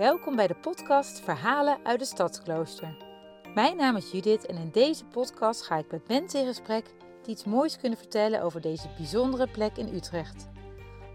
Welkom 0.00 0.36
bij 0.36 0.46
de 0.46 0.54
podcast 0.54 1.20
Verhalen 1.20 1.78
uit 1.82 1.98
de 1.98 2.04
Stadsklooster. 2.04 2.96
Mijn 3.54 3.76
naam 3.76 3.96
is 3.96 4.10
Judith 4.10 4.46
en 4.46 4.56
in 4.56 4.70
deze 4.70 5.04
podcast 5.04 5.62
ga 5.62 5.76
ik 5.76 5.90
met 5.90 6.08
mensen 6.08 6.40
in 6.40 6.46
gesprek 6.46 6.84
die 7.22 7.32
iets 7.32 7.44
moois 7.44 7.78
kunnen 7.78 7.98
vertellen 7.98 8.42
over 8.42 8.60
deze 8.60 8.88
bijzondere 8.96 9.48
plek 9.48 9.76
in 9.76 9.94
Utrecht. 9.94 10.48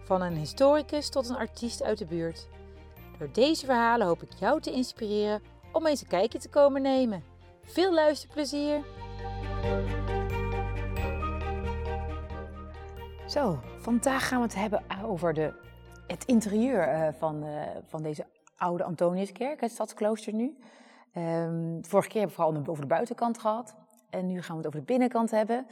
Van 0.04 0.21
een 0.21 0.36
historicus 0.36 1.10
tot 1.10 1.29
een 1.29 1.36
artiest 1.36 1.84
uit 1.84 1.98
de 1.98 2.06
buurt. 2.06 2.48
Door 3.18 3.32
deze 3.32 3.66
verhalen 3.66 4.07
hoop 4.07 4.21
ik 4.21 4.34
jou 4.39 4.61
te 4.61 4.71
inspireren 4.71 5.41
om 5.71 5.86
eens 5.86 6.02
een 6.02 6.07
kijkje 6.07 6.39
te 6.39 6.49
komen 6.49 6.81
nemen. 6.81 7.23
Veel 7.63 7.93
luisterplezier! 7.93 8.83
Zo, 13.27 13.59
vandaag 13.77 14.27
gaan 14.27 14.39
we 14.39 14.45
het 14.45 14.55
hebben 14.55 14.83
over 15.05 15.33
de, 15.33 15.54
het 16.07 16.25
interieur 16.25 16.81
eh, 16.81 17.13
van, 17.13 17.43
uh, 17.43 17.61
van 17.88 18.04
deze 18.04 18.25
oude 18.58 18.84
Antoniuskerk, 18.84 19.62
het 19.62 19.72
stadsklooster 19.72 20.34
nu. 20.34 20.58
Um, 21.18 21.86
vorige 21.86 22.09
keer 22.09 22.20
hebben 22.22 22.38
we 22.38 22.44
vooral 22.44 22.68
over 22.68 22.82
de 22.82 22.88
buitenkant 22.88 23.40
gehad. 23.40 23.76
En 24.09 24.27
nu 24.27 24.41
gaan 24.41 24.52
we 24.52 24.58
het 24.58 24.68
over 24.68 24.80
de 24.80 24.86
binnenkant 24.86 25.32
hebben. 25.32 25.68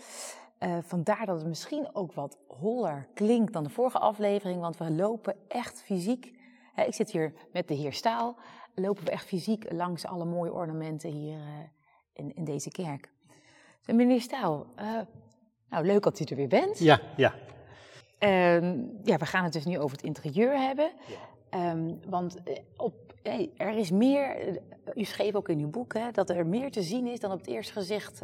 Uh, 0.60 0.78
vandaar 0.82 1.26
dat 1.26 1.38
het 1.38 1.48
misschien 1.48 1.96
ook 1.96 2.14
wat 2.14 2.38
holler 2.48 3.08
klinkt 3.14 3.54
dan 3.54 3.64
de 3.64 3.70
vorige 3.70 4.00
aflevering, 4.00 4.60
want 4.62 4.78
we 4.78 4.92
lopen 4.92 5.36
echt 5.48 5.82
fysiek. 5.82 6.34
Hè, 6.74 6.84
ik 6.84 6.94
zit 6.94 7.12
hier 7.12 7.34
met 7.52 7.68
de 7.68 7.74
heer 7.74 7.94
Staal. 7.94 8.36
Lopen 8.76 9.04
we 9.04 9.12
echt 9.12 9.26
fysiek 9.26 9.72
langs 9.72 10.06
alle 10.06 10.26
mooie 10.26 10.54
ornamenten 10.54 11.10
hier 11.10 11.38
uh, 11.38 11.44
in, 12.14 12.36
in, 12.36 12.44
deze 12.44 12.70
kerk. 12.70 13.12
Dus, 13.86 13.96
meneer 13.96 14.22
Staal, 14.22 14.66
uh, 14.80 15.00
nou 15.70 15.86
leuk 15.86 16.04
dat 16.04 16.20
u 16.20 16.24
er 16.24 16.36
weer 16.36 16.48
bent. 16.48 16.80
Ja, 16.80 17.00
ja. 17.16 17.34
Um, 18.20 19.00
ja, 19.04 19.18
we 19.18 19.26
gaan 19.26 19.44
het 19.44 19.54
dus 19.54 19.66
nu 19.66 19.80
over 19.80 19.98
het 19.98 20.06
interieur 20.06 20.60
hebben. 20.60 20.92
Ja. 21.08 21.16
Um, 21.56 22.00
want 22.10 22.38
op, 22.78 22.94
hey, 23.22 23.52
er 23.58 23.78
is 23.78 23.92
meer, 23.92 24.60
u 24.96 25.04
schreef 25.04 25.36
ook 25.36 25.50
in 25.50 25.60
uw 25.60 25.70
boek, 25.70 25.94
hè, 25.94 26.12
dat 26.12 26.30
er 26.30 26.48
meer 26.48 26.72
te 26.72 26.82
zien 26.82 27.08
is 27.08 27.20
dan 27.20 27.32
op 27.32 27.38
het 27.38 27.48
eerste 27.48 27.74
gezicht 27.74 28.22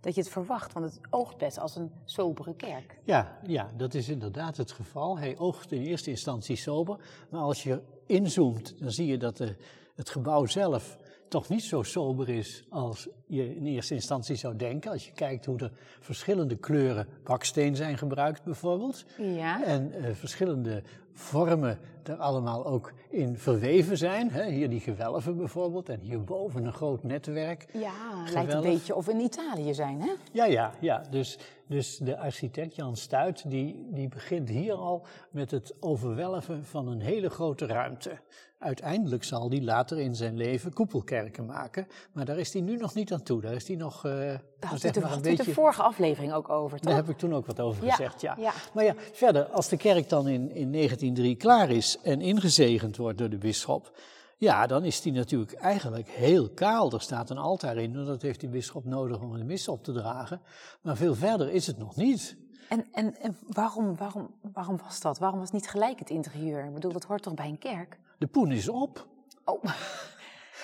dat 0.00 0.14
je 0.14 0.20
het 0.20 0.30
verwacht. 0.30 0.72
Want 0.72 0.86
het 0.86 1.00
oogt 1.10 1.36
best 1.36 1.58
als 1.58 1.76
een 1.76 1.90
sobere 2.04 2.54
kerk. 2.54 2.98
Ja, 3.04 3.38
ja, 3.46 3.70
dat 3.76 3.94
is 3.94 4.08
inderdaad 4.08 4.56
het 4.56 4.72
geval. 4.72 5.18
Hij 5.18 5.38
oogt 5.38 5.72
in 5.72 5.82
eerste 5.82 6.10
instantie 6.10 6.56
sober. 6.56 6.98
Maar 7.30 7.40
als 7.40 7.62
je 7.62 7.80
inzoomt, 8.06 8.80
dan 8.80 8.90
zie 8.90 9.06
je 9.06 9.18
dat 9.18 9.36
de, 9.36 9.56
het 9.94 10.10
gebouw 10.10 10.46
zelf 10.46 10.98
toch 11.28 11.48
niet 11.48 11.64
zo 11.64 11.82
sober 11.82 12.28
is 12.28 12.64
als 12.70 13.08
je 13.26 13.56
in 13.56 13.66
eerste 13.66 13.94
instantie 13.94 14.36
zou 14.36 14.56
denken. 14.56 14.90
Als 14.90 15.06
je 15.06 15.12
kijkt 15.12 15.44
hoe 15.44 15.58
er 15.58 15.72
verschillende 16.00 16.56
kleuren 16.56 17.06
baksteen 17.24 17.76
zijn 17.76 17.98
gebruikt 17.98 18.44
bijvoorbeeld. 18.44 19.04
Ja. 19.18 19.64
En 19.64 19.92
uh, 19.96 20.14
verschillende 20.14 20.82
vormen 21.12 21.78
er 22.02 22.16
allemaal 22.16 22.66
ook 22.66 22.92
in 23.10 23.38
verweven 23.38 23.98
zijn. 23.98 24.30
Hè? 24.30 24.50
Hier 24.50 24.68
die 24.68 24.80
gewelven 24.80 25.36
bijvoorbeeld 25.36 25.88
en 25.88 26.00
hierboven 26.00 26.64
een 26.64 26.72
groot 26.72 27.02
netwerk. 27.02 27.66
Ja, 27.72 27.90
gewelf. 27.90 28.32
lijkt 28.32 28.52
een 28.52 28.60
beetje 28.60 28.94
of 28.94 29.06
we 29.06 29.12
in 29.12 29.20
Italië 29.20 29.74
zijn 29.74 30.00
hè? 30.00 30.12
Ja, 30.32 30.44
ja, 30.44 30.72
ja. 30.80 31.02
Dus, 31.10 31.38
dus 31.66 31.96
de 31.96 32.18
architect 32.18 32.74
Jan 32.74 32.96
Stuit 32.96 33.50
die, 33.50 33.86
die 33.90 34.08
begint 34.08 34.48
hier 34.48 34.74
al 34.74 35.06
met 35.30 35.50
het 35.50 35.74
overwelven 35.80 36.64
van 36.64 36.88
een 36.88 37.00
hele 37.00 37.30
grote 37.30 37.66
ruimte. 37.66 38.18
Uiteindelijk 38.58 39.24
zal 39.24 39.48
hij 39.48 39.62
later 39.62 39.98
in 39.98 40.14
zijn 40.14 40.36
leven 40.36 40.72
koepelkerken 40.72 41.46
maken, 41.46 41.86
maar 42.12 42.24
daar 42.24 42.38
is 42.38 42.52
hij 42.52 42.62
nu 42.62 42.76
nog 42.76 42.94
niet 42.94 43.12
aan 43.12 43.15
toe. 43.22 43.40
Daar 43.40 43.52
is 43.52 43.68
hij 43.68 43.76
nog. 43.76 44.04
Uh, 44.04 44.12
daar 44.12 44.40
had 44.60 44.80
zeg 44.80 45.00
maar 45.00 45.12
een 45.12 45.22
beetje... 45.22 45.44
de 45.44 45.52
vorige 45.52 45.82
aflevering 45.82 46.32
ook 46.32 46.48
over, 46.48 46.78
toch? 46.78 46.86
Daar 46.86 46.96
heb 46.96 47.08
ik 47.08 47.18
toen 47.18 47.34
ook 47.34 47.46
wat 47.46 47.60
over 47.60 47.84
ja, 47.84 47.94
gezegd, 47.94 48.20
ja. 48.20 48.36
ja. 48.38 48.52
Maar 48.74 48.84
ja, 48.84 48.94
verder, 49.12 49.44
als 49.44 49.68
de 49.68 49.76
kerk 49.76 50.08
dan 50.08 50.28
in, 50.28 50.50
in 50.50 50.72
1903 50.72 51.36
klaar 51.36 51.70
is 51.70 51.98
en 52.02 52.20
ingezegend 52.20 52.96
wordt 52.96 53.18
door 53.18 53.30
de 53.30 53.38
bisschop, 53.38 53.98
ja, 54.38 54.66
dan 54.66 54.84
is 54.84 55.00
die 55.00 55.12
natuurlijk 55.12 55.52
eigenlijk 55.52 56.08
heel 56.08 56.50
kaal. 56.50 56.92
Er 56.92 57.00
staat 57.00 57.30
een 57.30 57.38
altaar 57.38 57.76
in, 57.76 57.92
dat 57.92 58.22
heeft 58.22 58.40
die 58.40 58.48
bisschop 58.48 58.84
nodig 58.84 59.20
om 59.20 59.32
een 59.32 59.46
mis 59.46 59.68
op 59.68 59.84
te 59.84 59.92
dragen. 59.92 60.40
Maar 60.82 60.96
veel 60.96 61.14
verder 61.14 61.50
is 61.50 61.66
het 61.66 61.78
nog 61.78 61.96
niet. 61.96 62.36
En, 62.68 62.86
en, 62.92 63.16
en 63.20 63.36
waarom, 63.46 63.96
waarom, 63.96 64.34
waarom 64.52 64.78
was 64.84 65.00
dat? 65.00 65.18
Waarom 65.18 65.38
was 65.38 65.50
niet 65.50 65.68
gelijk 65.68 65.98
het 65.98 66.10
interieur? 66.10 66.64
Ik 66.64 66.74
bedoel, 66.74 66.92
dat 66.92 67.04
hoort 67.04 67.22
toch 67.22 67.34
bij 67.34 67.48
een 67.48 67.58
kerk? 67.58 67.98
De 68.18 68.26
poen 68.26 68.52
is 68.52 68.68
op. 68.68 69.06
Oh. 69.44 69.64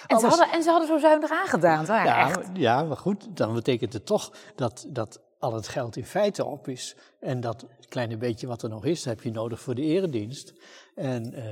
En, 0.06 0.20
ze 0.20 0.26
hadden, 0.26 0.50
en 0.50 0.62
ze 0.62 0.70
hadden 0.70 0.88
zo 0.88 0.98
zuinig 0.98 1.30
aangedaan, 1.30 1.84
toch? 1.84 2.04
Ja, 2.04 2.28
echt. 2.28 2.48
ja, 2.52 2.82
maar 2.82 2.96
goed, 2.96 3.36
dan 3.36 3.54
betekent 3.54 3.92
het 3.92 4.06
toch 4.06 4.32
dat, 4.54 4.86
dat 4.88 5.20
al 5.38 5.54
het 5.54 5.68
geld 5.68 5.96
in 5.96 6.04
feite 6.04 6.44
op 6.44 6.68
is. 6.68 6.96
En 7.20 7.40
dat 7.40 7.66
kleine 7.88 8.16
beetje 8.16 8.46
wat 8.46 8.62
er 8.62 8.68
nog 8.68 8.84
is, 8.84 9.04
heb 9.04 9.22
je 9.22 9.30
nodig 9.30 9.60
voor 9.60 9.74
de 9.74 9.82
eredienst. 9.82 10.54
En 10.94 11.34
uh, 11.34 11.44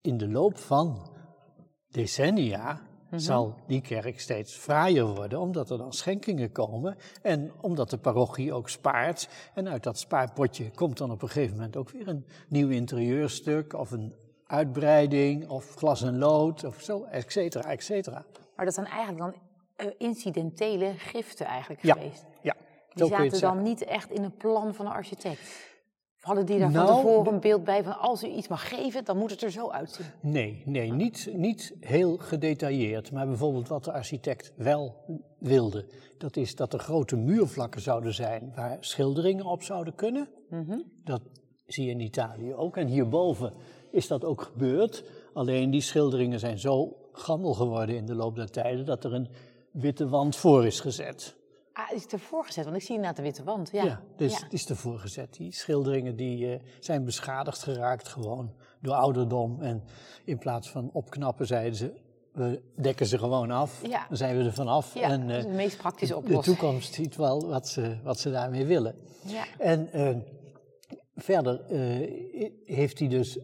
in 0.00 0.16
de 0.16 0.28
loop 0.28 0.58
van 0.58 1.10
decennia 1.88 2.72
mm-hmm. 2.72 3.18
zal 3.18 3.54
die 3.66 3.80
kerk 3.80 4.20
steeds 4.20 4.54
fraaier 4.54 5.06
worden, 5.06 5.40
omdat 5.40 5.70
er 5.70 5.78
dan 5.78 5.92
schenkingen 5.92 6.52
komen 6.52 6.96
en 7.22 7.52
omdat 7.60 7.90
de 7.90 7.98
parochie 7.98 8.52
ook 8.52 8.68
spaart. 8.68 9.28
En 9.54 9.68
uit 9.68 9.82
dat 9.82 9.98
spaarpotje 9.98 10.70
komt 10.70 10.98
dan 10.98 11.10
op 11.10 11.22
een 11.22 11.28
gegeven 11.28 11.56
moment 11.56 11.76
ook 11.76 11.90
weer 11.90 12.08
een 12.08 12.26
nieuw 12.48 12.68
interieurstuk 12.68 13.72
of 13.72 13.90
een 13.90 14.14
uitbreiding 14.48 15.48
of 15.48 15.74
glas 15.74 16.02
en 16.02 16.18
lood 16.18 16.64
of 16.64 16.80
zo, 16.80 17.04
et 17.04 17.32
cetera, 17.32 17.70
et 17.70 17.82
cetera. 17.82 18.24
Maar 18.56 18.64
dat 18.64 18.74
zijn 18.74 18.86
eigenlijk 18.86 19.18
dan 19.18 19.34
uh, 19.86 19.92
incidentele 19.98 20.92
giften 20.96 21.46
eigenlijk 21.46 21.82
ja, 21.82 21.94
geweest? 21.94 22.24
Ja, 22.42 22.56
Die 22.94 23.06
zaten 23.06 23.40
dan 23.40 23.62
niet 23.62 23.84
echt 23.84 24.10
in 24.10 24.22
een 24.22 24.36
plan 24.36 24.74
van 24.74 24.86
een 24.86 24.92
architect? 24.92 25.40
Of 26.16 26.24
hadden 26.24 26.46
die 26.46 26.58
daar 26.58 26.70
nou, 26.70 26.86
van 26.86 26.96
tevoren 26.96 27.32
een 27.32 27.40
beeld 27.40 27.64
bij 27.64 27.82
van 27.84 27.98
als 27.98 28.24
u 28.24 28.26
iets 28.26 28.48
mag 28.48 28.68
geven, 28.68 29.04
dan 29.04 29.18
moet 29.18 29.30
het 29.30 29.42
er 29.42 29.50
zo 29.50 29.70
uitzien? 29.70 30.06
Nee, 30.20 30.62
nee 30.64 30.92
niet, 30.92 31.28
niet 31.32 31.74
heel 31.80 32.16
gedetailleerd. 32.16 33.12
Maar 33.12 33.26
bijvoorbeeld 33.26 33.68
wat 33.68 33.84
de 33.84 33.92
architect 33.92 34.52
wel 34.56 34.94
wilde, 35.38 35.86
dat 36.18 36.36
is 36.36 36.54
dat 36.54 36.72
er 36.72 36.78
grote 36.78 37.16
muurvlakken 37.16 37.80
zouden 37.80 38.14
zijn 38.14 38.52
waar 38.54 38.76
schilderingen 38.80 39.44
op 39.44 39.62
zouden 39.62 39.94
kunnen. 39.94 40.28
Mm-hmm. 40.48 40.84
Dat 41.04 41.22
zie 41.66 41.84
je 41.84 41.90
in 41.90 42.00
Italië 42.00 42.54
ook. 42.54 42.76
En 42.76 42.86
hierboven 42.86 43.52
is 43.90 44.06
dat 44.06 44.24
ook 44.24 44.42
gebeurd. 44.42 45.04
Alleen 45.32 45.70
die 45.70 45.80
schilderingen 45.80 46.38
zijn 46.38 46.58
zo 46.58 46.96
gammel 47.12 47.54
geworden 47.54 47.96
in 47.96 48.06
de 48.06 48.14
loop 48.14 48.36
der 48.36 48.50
tijden 48.50 48.84
dat 48.84 49.04
er 49.04 49.14
een 49.14 49.28
witte 49.70 50.08
wand 50.08 50.36
voor 50.36 50.66
is 50.66 50.80
gezet. 50.80 51.36
Ah, 51.72 51.92
is 51.94 52.02
het 52.02 52.12
ervoor 52.12 52.44
gezet? 52.44 52.64
Want 52.64 52.76
ik 52.76 52.82
zie 52.82 52.94
inderdaad 52.94 53.16
de 53.16 53.22
witte 53.22 53.44
wand. 53.44 53.70
Ja, 53.72 53.84
ja 53.84 54.02
dus 54.16 54.32
ja. 54.32 54.44
het 54.44 54.52
is 54.52 54.68
ervoor 54.68 54.98
gezet. 54.98 55.34
Die 55.36 55.52
schilderingen 55.52 56.16
die, 56.16 56.46
uh, 56.46 56.60
zijn 56.80 57.04
beschadigd 57.04 57.62
geraakt 57.62 58.08
gewoon 58.08 58.52
door 58.80 58.94
ouderdom. 58.94 59.62
En 59.62 59.84
in 60.24 60.38
plaats 60.38 60.70
van 60.70 60.90
opknappen 60.92 61.46
zeiden 61.46 61.74
ze, 61.74 61.92
we 62.32 62.62
dekken 62.76 63.06
ze 63.06 63.18
gewoon 63.18 63.50
af. 63.50 63.86
Ja. 63.86 64.06
Dan 64.08 64.16
zijn 64.16 64.36
we 64.38 64.44
er 64.44 64.52
vanaf. 64.52 64.94
Ja, 64.94 65.10
en, 65.10 65.20
uh, 65.20 65.28
dat 65.28 65.36
is 65.36 65.44
de 65.44 65.50
meest 65.50 65.76
praktische 65.76 66.16
oplossing. 66.16 66.56
de 66.56 66.60
toekomst 66.60 66.94
ziet 66.94 67.16
wel 67.16 67.46
wat 67.46 67.68
ze, 67.68 67.96
wat 68.02 68.18
ze 68.18 68.30
daarmee 68.30 68.66
willen. 68.66 68.94
Ja. 69.26 69.44
En 69.58 69.88
uh, 69.94 70.16
verder 71.16 71.60
heeft 72.64 72.98
hij 72.98 73.08
dus 73.08 73.38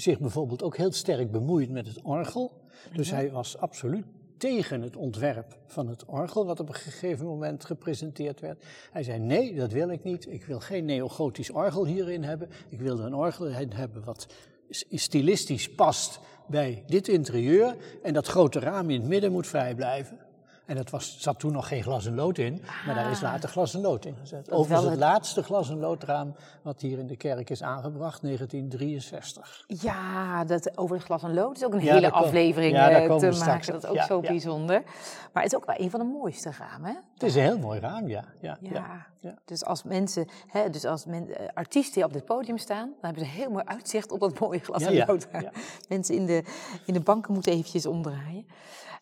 zich 0.00 0.18
bijvoorbeeld 0.18 0.62
ook 0.62 0.76
heel 0.76 0.92
sterk 0.92 1.30
bemoeid 1.30 1.70
met 1.70 1.86
het 1.86 2.02
orgel. 2.02 2.52
Dus 2.92 3.10
hij 3.10 3.30
was 3.30 3.58
absoluut 3.58 4.04
tegen 4.36 4.82
het 4.82 4.96
ontwerp 4.96 5.58
van 5.66 5.88
het 5.88 6.04
orgel, 6.04 6.46
wat 6.46 6.60
op 6.60 6.68
een 6.68 6.74
gegeven 6.74 7.26
moment 7.26 7.64
gepresenteerd 7.64 8.40
werd. 8.40 8.64
Hij 8.90 9.02
zei: 9.02 9.18
Nee, 9.18 9.54
dat 9.54 9.72
wil 9.72 9.90
ik 9.90 10.04
niet. 10.04 10.26
Ik 10.32 10.44
wil 10.44 10.60
geen 10.60 10.84
neogotisch 10.84 11.50
orgel 11.50 11.86
hierin 11.86 12.24
hebben. 12.24 12.48
Ik 12.68 12.80
wil 12.80 12.98
er 12.98 13.04
een 13.04 13.14
orgel 13.14 13.50
hebben 13.50 14.04
wat 14.04 14.26
stilistisch 14.90 15.74
past 15.74 16.20
bij 16.46 16.82
dit 16.86 17.08
interieur. 17.08 17.76
En 18.02 18.12
dat 18.12 18.26
grote 18.26 18.58
raam 18.58 18.90
in 18.90 19.00
het 19.00 19.08
midden 19.08 19.32
moet 19.32 19.46
vrij 19.46 19.74
blijven. 19.74 20.18
En 20.68 20.76
dat 20.76 20.90
was, 20.90 21.16
zat 21.18 21.38
toen 21.38 21.52
nog 21.52 21.68
geen 21.68 21.82
glas 21.82 22.06
en 22.06 22.14
lood 22.14 22.38
in, 22.38 22.62
maar 22.86 22.94
daar 22.94 23.10
is 23.10 23.20
later 23.20 23.48
glas 23.48 23.74
en 23.74 23.80
lood 23.80 24.04
in 24.04 24.16
gezet. 24.20 24.50
Overigens 24.50 24.80
het, 24.80 24.90
het 24.90 24.98
laatste 25.00 25.42
glas 25.42 25.70
en 25.70 25.78
loodraam 25.78 26.34
wat 26.62 26.80
hier 26.80 26.98
in 26.98 27.06
de 27.06 27.16
kerk 27.16 27.50
is 27.50 27.62
aangebracht, 27.62 28.22
1963. 28.22 29.64
Ja, 29.66 30.44
dat, 30.44 30.78
over 30.78 30.96
het 30.96 31.04
glas 31.04 31.22
en 31.22 31.34
lood 31.34 31.56
is 31.56 31.64
ook 31.64 31.72
een 31.72 31.84
Ja, 31.84 31.94
hele 31.94 32.10
kom- 32.10 32.22
aflevering 32.22 32.72
ja, 32.72 32.90
eh, 32.90 33.16
te 33.16 33.38
maken. 33.38 33.72
Dat 33.72 33.82
is 33.82 33.88
ook. 33.88 33.94
Ja, 33.94 34.06
zo 34.06 34.20
bijzonder. 34.20 34.82
Maar 35.32 35.42
het 35.42 35.52
is 35.52 35.58
ook 35.58 35.66
wel 35.66 35.76
een 35.78 35.90
van 35.90 36.00
de 36.00 36.06
mooiste 36.06 36.50
ramen, 36.58 36.90
hè? 36.90 36.96
Het 37.12 37.22
is 37.22 37.34
een 37.34 37.42
heel 37.42 37.58
mooi 37.58 37.80
raam, 37.80 38.08
ja. 38.08 38.24
ja. 38.40 38.58
Dus 39.44 39.64
als 39.64 39.82
mensen, 39.82 40.28
hè, 40.46 40.70
dus 40.70 40.84
als 40.84 41.04
men, 41.04 41.36
eh, 41.36 41.46
artiesten 41.54 41.94
die 41.94 42.04
op 42.04 42.12
dit 42.12 42.24
podium 42.24 42.58
staan, 42.58 42.86
dan 42.86 42.96
hebben 43.00 43.24
ze 43.24 43.30
heel 43.30 43.50
mooi 43.50 43.64
uitzicht 43.64 44.12
op 44.12 44.20
dat 44.20 44.38
mooie 44.40 44.58
glas 44.60 44.82
en 44.82 45.06
loodraam. 45.06 45.48
Mensen 45.88 46.14
in 46.14 46.26
de, 46.26 46.42
in 46.86 46.94
de 46.94 47.00
banken 47.00 47.32
moeten 47.32 47.52
eventjes 47.52 47.86
omdraaien. 47.86 48.46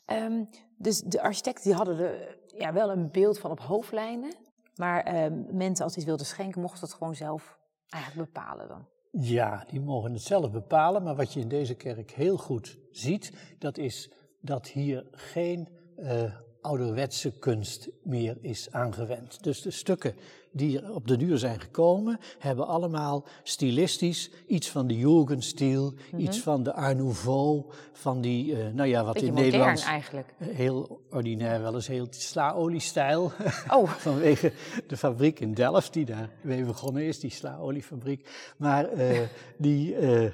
Ehm, 0.06 0.42
dus 0.76 1.00
de 1.00 1.22
architecten 1.22 1.64
die 1.64 1.74
hadden 1.74 1.98
er 1.98 2.38
ja, 2.46 2.72
wel 2.72 2.90
een 2.90 3.10
beeld 3.10 3.38
van 3.38 3.50
op 3.50 3.60
hoofdlijnen. 3.60 4.34
Maar 4.76 5.02
ehm, 5.02 5.56
mensen 5.56 5.84
als 5.84 5.94
die 5.94 6.02
het 6.02 6.04
wilden 6.04 6.26
schenken, 6.26 6.60
mochten 6.60 6.80
dat 6.80 6.92
gewoon 6.92 7.14
zelf 7.14 7.58
eigenlijk 7.88 8.32
bepalen 8.32 8.68
dan. 8.68 8.86
Ja, 9.10 9.64
die 9.68 9.80
mogen 9.80 10.12
het 10.12 10.22
zelf 10.22 10.50
bepalen. 10.50 11.02
Maar 11.02 11.16
wat 11.16 11.32
je 11.32 11.40
in 11.40 11.48
deze 11.48 11.74
kerk 11.74 12.10
heel 12.10 12.36
goed 12.36 12.78
ziet, 12.90 13.32
dat 13.58 13.78
is 13.78 14.10
dat 14.40 14.66
hier 14.66 15.06
geen 15.10 15.68
eh, 15.96 16.36
ouderwetse 16.66 17.32
kunst 17.38 17.88
meer 18.02 18.36
is 18.40 18.68
aangewend. 18.70 19.42
Dus 19.42 19.62
de 19.62 19.70
stukken 19.70 20.14
die 20.56 20.94
op 20.94 21.06
de 21.06 21.16
duur 21.16 21.38
zijn 21.38 21.60
gekomen, 21.60 22.18
hebben 22.38 22.66
allemaal 22.66 23.24
stilistisch 23.42 24.30
iets 24.46 24.70
van 24.70 24.86
de 24.86 24.98
Jugendstil, 24.98 25.94
iets 26.16 26.38
van 26.38 26.62
de 26.62 26.72
Art 26.72 26.96
Nouveau, 26.96 27.64
van 27.92 28.20
die, 28.20 28.56
eh, 28.56 28.72
nou 28.72 28.88
ja, 28.88 29.04
wat 29.04 29.12
Beetje 29.12 29.28
in 29.28 29.34
Nederland 29.34 29.82
eigenlijk. 29.82 30.34
heel 30.38 31.00
ordinair 31.10 31.62
wel 31.62 31.74
eens 31.74 31.86
heel 31.86 32.06
slaoliestijl. 32.10 33.32
Oh. 33.68 33.90
Vanwege 33.90 34.52
de 34.86 34.96
fabriek 34.96 35.40
in 35.40 35.54
Delft, 35.54 35.92
die 35.92 36.04
daar 36.04 36.30
mee 36.40 36.64
begonnen 36.64 37.02
is, 37.02 37.20
die 37.20 37.30
slaoliefabriek. 37.30 38.28
Maar 38.56 38.88
eh, 38.88 39.20
die, 39.56 39.96
eh, 39.96 40.30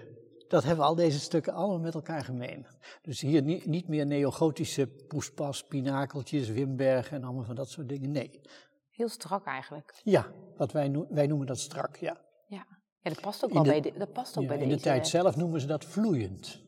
dat 0.52 0.64
hebben 0.64 0.84
al 0.84 0.94
deze 0.94 1.20
stukken 1.20 1.52
allemaal 1.52 1.78
met 1.78 1.94
elkaar 1.94 2.24
gemeen. 2.24 2.66
Dus 3.02 3.20
hier 3.20 3.42
niet, 3.42 3.66
niet 3.66 3.88
meer 3.88 4.06
neogotische 4.06 4.86
poespas, 4.86 5.64
pinakeltjes, 5.64 6.48
Wimberg 6.48 7.10
en 7.12 7.24
allemaal 7.24 7.44
van 7.44 7.54
dat 7.54 7.68
soort 7.70 7.88
dingen. 7.88 8.10
Nee. 8.10 8.40
Heel 8.90 9.08
strak 9.08 9.44
eigenlijk. 9.46 9.94
Ja, 10.02 10.26
wat 10.56 10.72
wij, 10.72 11.04
wij 11.08 11.26
noemen 11.26 11.46
dat 11.46 11.58
strak, 11.58 11.96
ja. 11.96 12.16
Ja, 12.46 12.66
ja 13.00 13.10
dat 13.10 13.20
past 13.20 13.44
ook 13.44 13.48
In 13.50 13.54
wel 13.54 13.64
de- 13.64 13.70
bij, 13.70 13.80
de, 13.80 13.98
dat 13.98 14.12
past 14.12 14.36
ook 14.36 14.42
ja 14.42 14.48
bij 14.48 14.58
in 14.58 14.64
deze. 14.64 14.76
de 14.76 14.82
tijd 14.82 15.08
zelf 15.08 15.36
noemen 15.36 15.60
ze 15.60 15.66
dat 15.66 15.84
vloeiend. 15.84 16.60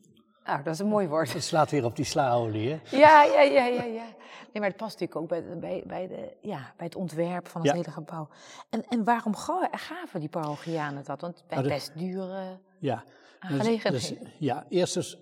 Ah, 0.43 0.63
dat 0.63 0.73
is 0.73 0.79
een 0.79 0.87
mooi 0.87 1.07
woord. 1.07 1.33
Dat 1.33 1.43
slaat 1.43 1.71
weer 1.71 1.85
op 1.85 1.95
die 1.95 2.05
slaolie, 2.05 2.69
hè? 2.71 2.97
Ja, 2.97 3.23
ja, 3.23 3.41
ja, 3.41 3.65
ja, 3.65 3.83
ja. 3.83 4.03
Nee, 4.53 4.63
maar 4.63 4.67
het 4.69 4.77
past 4.77 4.99
natuurlijk 4.99 5.15
ook 5.21 5.27
bij, 5.29 5.57
bij, 5.59 5.83
bij, 5.87 6.07
de, 6.07 6.37
ja, 6.41 6.73
bij 6.77 6.85
het 6.85 6.95
ontwerp 6.95 7.47
van 7.47 7.61
het 7.61 7.69
Ja. 7.69 7.75
hele 7.75 7.91
gebouw. 7.91 8.27
En, 8.69 8.83
en 8.87 9.03
waarom 9.03 9.35
ga- 9.35 9.67
gaven 9.71 10.19
die 10.19 10.29
parochianen 10.29 11.03
dat? 11.03 11.21
Want 11.21 11.43
bij 11.47 11.57
Nou, 11.57 11.69
best 11.69 11.97
dure 11.97 12.59
Ja. 12.79 13.03
Dus- 13.49 13.81
dus- 13.81 14.13
ja, 14.39 14.65
eerst 14.69 14.95
eens 14.95 15.17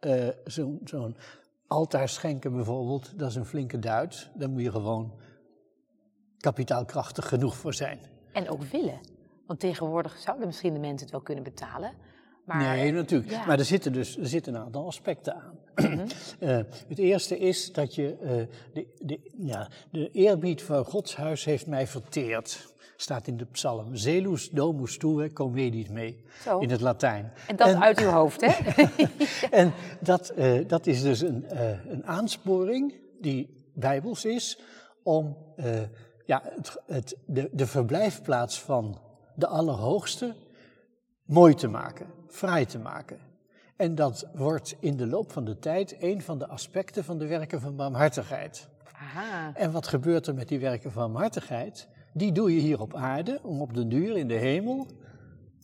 eh, 0.00 0.28
zo'n 0.44 0.80
zo'n 0.84 1.16
altaar 1.66 2.08
schenken 2.08 2.52
bijvoorbeeld, 2.52 3.18
dat 3.18 3.28
is 3.28 3.34
een 3.34 3.44
flinke 3.44 3.78
duit. 3.78 4.30
Daar 4.34 4.50
moet 4.50 4.62
je 4.62 4.70
gewoon 4.70 5.20
kapitaalkrachtig 6.38 7.28
genoeg 7.28 7.56
voor 7.56 7.74
zijn. 7.74 7.98
En 8.32 8.48
ook 8.48 8.62
willen. 8.62 9.00
Want 9.46 9.60
tegenwoordig 9.60 10.18
zouden 10.18 10.46
misschien 10.46 10.72
de 10.72 10.78
mensen 10.78 11.00
het 11.00 11.10
wel 11.10 11.20
kunnen 11.20 11.44
betalen. 11.44 11.92
Maar 12.44 12.76
nee, 12.76 12.92
natuurlijk. 12.92 13.30
ja. 13.30 13.46
Maar 13.46 13.58
er 13.58 13.64
zitten 13.64 13.92
dus 13.92 14.18
er 14.18 14.26
zitten 14.26 14.54
een 14.54 14.60
aantal 14.60 14.86
aspecten 14.86 15.34
aan. 15.34 15.58
Mhm. 15.74 16.06
Eh, 16.38 16.56
het 16.88 16.98
eerste 16.98 17.38
is 17.38 17.72
dat 17.72 17.94
je 17.94 18.16
eh, 18.22 18.30
de, 18.72 18.86
de, 18.98 19.20
ja, 19.38 19.68
de 19.90 20.10
eerbied 20.10 20.62
voor 20.62 20.84
Gods 20.84 21.16
huis 21.16 21.44
heeft 21.44 21.66
mij 21.66 21.86
verteerd. 21.86 22.74
Staat 22.96 23.26
in 23.26 23.36
de 23.36 23.44
psalm. 23.44 23.96
Zelus 23.96 24.50
domus 24.50 24.98
tue 24.98 25.32
comedit 25.32 25.90
me. 25.90 26.14
Zo. 26.42 26.58
In 26.58 26.70
het 26.70 26.80
Latijn. 26.80 27.32
En 27.46 27.56
dat 27.56 27.74
uit 27.74 28.00
uw 28.00 28.08
hoofd, 28.08 28.40
hè? 28.40 28.52
En 29.60 29.72
dat, 30.00 30.28
eh, 30.28 30.58
dat 30.66 30.86
is 30.86 31.02
dus 31.02 31.20
een, 31.20 31.44
eh, 31.44 31.84
een 31.86 32.06
aansporing 32.06 32.94
die 33.20 33.64
bijbels 33.74 34.24
is 34.24 34.58
om 35.02 35.36
eh, 35.56 35.80
ja, 36.26 36.42
het, 36.44 36.76
het, 36.86 37.16
de, 37.26 37.48
de 37.52 37.66
verblijfplaats 37.66 38.60
van 38.60 39.00
de 39.34 39.46
Allerhoogste 39.46 40.34
mooi 41.30 41.54
te 41.54 41.68
maken, 41.68 42.06
fraai 42.28 42.66
te 42.66 42.78
maken. 42.78 43.18
En 43.76 43.94
dat 43.94 44.26
wordt 44.34 44.76
in 44.80 44.96
de 44.96 45.06
loop 45.06 45.32
van 45.32 45.44
de 45.44 45.58
tijd 45.58 45.96
een 45.98 46.22
van 46.22 46.38
de 46.38 46.46
aspecten 46.46 47.04
van 47.04 47.18
de 47.18 47.26
werken 47.26 47.60
van 47.60 47.76
barmhartigheid. 47.76 48.68
Aha. 48.92 49.52
En 49.54 49.72
wat 49.72 49.86
gebeurt 49.86 50.26
er 50.26 50.34
met 50.34 50.48
die 50.48 50.58
werken 50.58 50.92
van 50.92 51.02
barmhartigheid? 51.02 51.88
Die 52.12 52.32
doe 52.32 52.54
je 52.54 52.60
hier 52.60 52.80
op 52.80 52.94
aarde 52.94 53.40
om 53.42 53.60
op 53.60 53.74
den 53.74 53.88
duur 53.88 54.16
in 54.16 54.28
de 54.28 54.34
hemel 54.34 54.86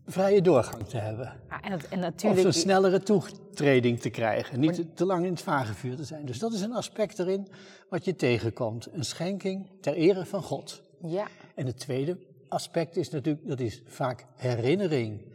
vrije 0.06 0.42
doorgang 0.42 0.88
te 0.88 0.96
hebben. 0.96 1.32
Ah, 1.48 1.58
en, 1.62 1.72
en 1.72 1.78
Of 1.90 1.96
natuurlijk... 1.96 2.44
een 2.44 2.52
snellere 2.52 3.02
toetreding 3.02 4.00
te 4.00 4.10
krijgen. 4.10 4.60
Niet 4.60 4.74
te, 4.74 4.92
te 4.92 5.06
lang 5.06 5.24
in 5.24 5.30
het 5.30 5.42
vagevuur 5.42 5.96
te 5.96 6.04
zijn. 6.04 6.26
Dus 6.26 6.38
dat 6.38 6.52
is 6.52 6.60
een 6.60 6.74
aspect 6.74 7.18
erin 7.18 7.48
wat 7.88 8.04
je 8.04 8.16
tegenkomt. 8.16 8.88
Een 8.92 9.04
schenking 9.04 9.66
ter 9.80 9.94
ere 9.94 10.24
van 10.26 10.42
God. 10.42 10.82
Ja, 11.02 11.26
En 11.54 11.66
het 11.66 11.78
tweede 11.78 12.18
aspect 12.48 12.96
is 12.96 13.10
natuurlijk, 13.10 13.48
dat 13.48 13.60
is 13.60 13.82
vaak 13.86 14.26
herinnering. 14.34 15.34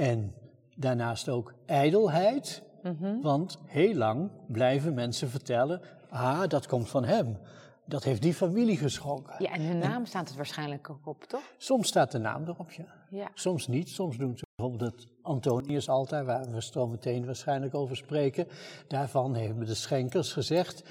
En 0.00 0.34
daarnaast 0.76 1.28
ook 1.28 1.54
ijdelheid. 1.66 2.62
Mhm. 2.82 3.20
Want 3.20 3.58
heel 3.66 3.94
lang 3.94 4.30
blijven 4.46 4.94
mensen 4.94 5.28
vertellen, 5.28 5.80
ah, 6.08 6.48
dat 6.48 6.66
komt 6.66 6.88
van 6.88 7.04
hem. 7.04 7.38
Dat 7.84 8.04
heeft 8.04 8.22
die 8.22 8.34
familie 8.34 8.76
geschonken. 8.76 9.34
ja, 9.38 9.52
en 9.52 9.62
hun 9.62 9.78
naam 9.78 10.06
staat 10.06 10.28
het 10.28 10.36
waarschijnlijk 10.36 10.90
ook 10.90 11.06
op, 11.06 11.24
toch? 11.24 11.42
Soms 11.56 11.88
staat 11.88 12.12
de 12.12 12.18
naam 12.18 12.42
erop, 12.46 12.70
ja. 12.70 12.84
Ja. 13.10 13.30
Soms 13.34 13.66
niet. 13.66 13.88
Soms 13.88 14.16
doen 14.16 14.38
ze 14.38 14.44
bijvoorbeeld 14.54 14.92
het 14.92 15.06
Antoniusaltaar, 15.22 16.24
waar 16.24 16.50
we 16.50 16.62
zo 16.62 16.86
meteen 16.86 17.26
waarschijnlijk 17.26 17.74
over 17.74 17.96
spreken. 17.96 18.48
Daarvan 18.88 19.34
hebben 19.34 19.66
de 19.66 19.74
schenkers 19.74 20.32
gezegd, 20.32 20.82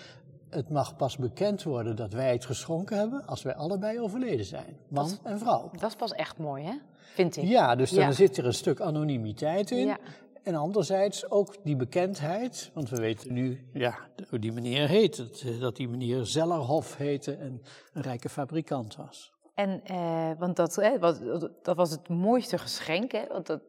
het 0.49 0.69
mag 0.69 0.95
pas 0.95 1.17
bekend 1.17 1.63
worden 1.63 1.95
dat 1.95 2.13
wij 2.13 2.31
het 2.31 2.45
geschonken 2.45 2.97
hebben 2.97 3.25
als 3.25 3.41
wij 3.41 3.55
allebei 3.55 3.99
overleden 3.99 4.45
zijn. 4.45 4.77
Man 4.87 5.11
en 5.23 5.39
vrouw. 5.39 5.69
Dat 5.79 5.89
is 5.89 5.95
pas 5.95 6.11
echt 6.13 6.37
mooi, 6.37 6.63
hè? 6.63 6.73
Vind 7.13 7.37
ik. 7.37 7.43
Ja, 7.43 7.75
dus 7.75 7.91
dan 7.91 8.03
Ja. 8.03 8.11
zit 8.11 8.37
er 8.37 8.45
een 8.45 8.53
stuk 8.53 8.81
anonimiteit 8.81 9.71
in. 9.71 9.85
Ja. 9.85 9.97
En 10.43 10.55
anderzijds 10.55 11.29
ook 11.29 11.55
die 11.63 11.75
bekendheid, 11.75 12.71
want 12.73 12.89
we 12.89 12.95
weten 12.97 13.33
nu 13.33 13.67
ja, 13.73 13.95
hoe 14.29 14.39
die 14.39 14.51
meneer 14.51 14.87
heet. 14.87 15.17
Dat, 15.17 15.43
dat 15.59 15.75
die 15.75 15.89
meneer 15.89 16.25
Zellerhof 16.25 16.97
heette 16.97 17.33
en 17.35 17.61
een 17.93 18.01
rijke 18.01 18.29
fabrikant 18.29 18.95
was. 18.95 19.31
En, 19.53 19.81
eh, 19.83 20.31
want 20.37 20.55
dat, 20.55 20.75
hè, 20.75 20.99
wat, 20.99 21.21
dat 21.63 21.75
was 21.75 21.91
het 21.91 22.09
mooiste 22.09 22.57
geschenk, 22.57 23.11
hè? 23.11 23.27
Want 23.27 23.45
dat, 23.45 23.61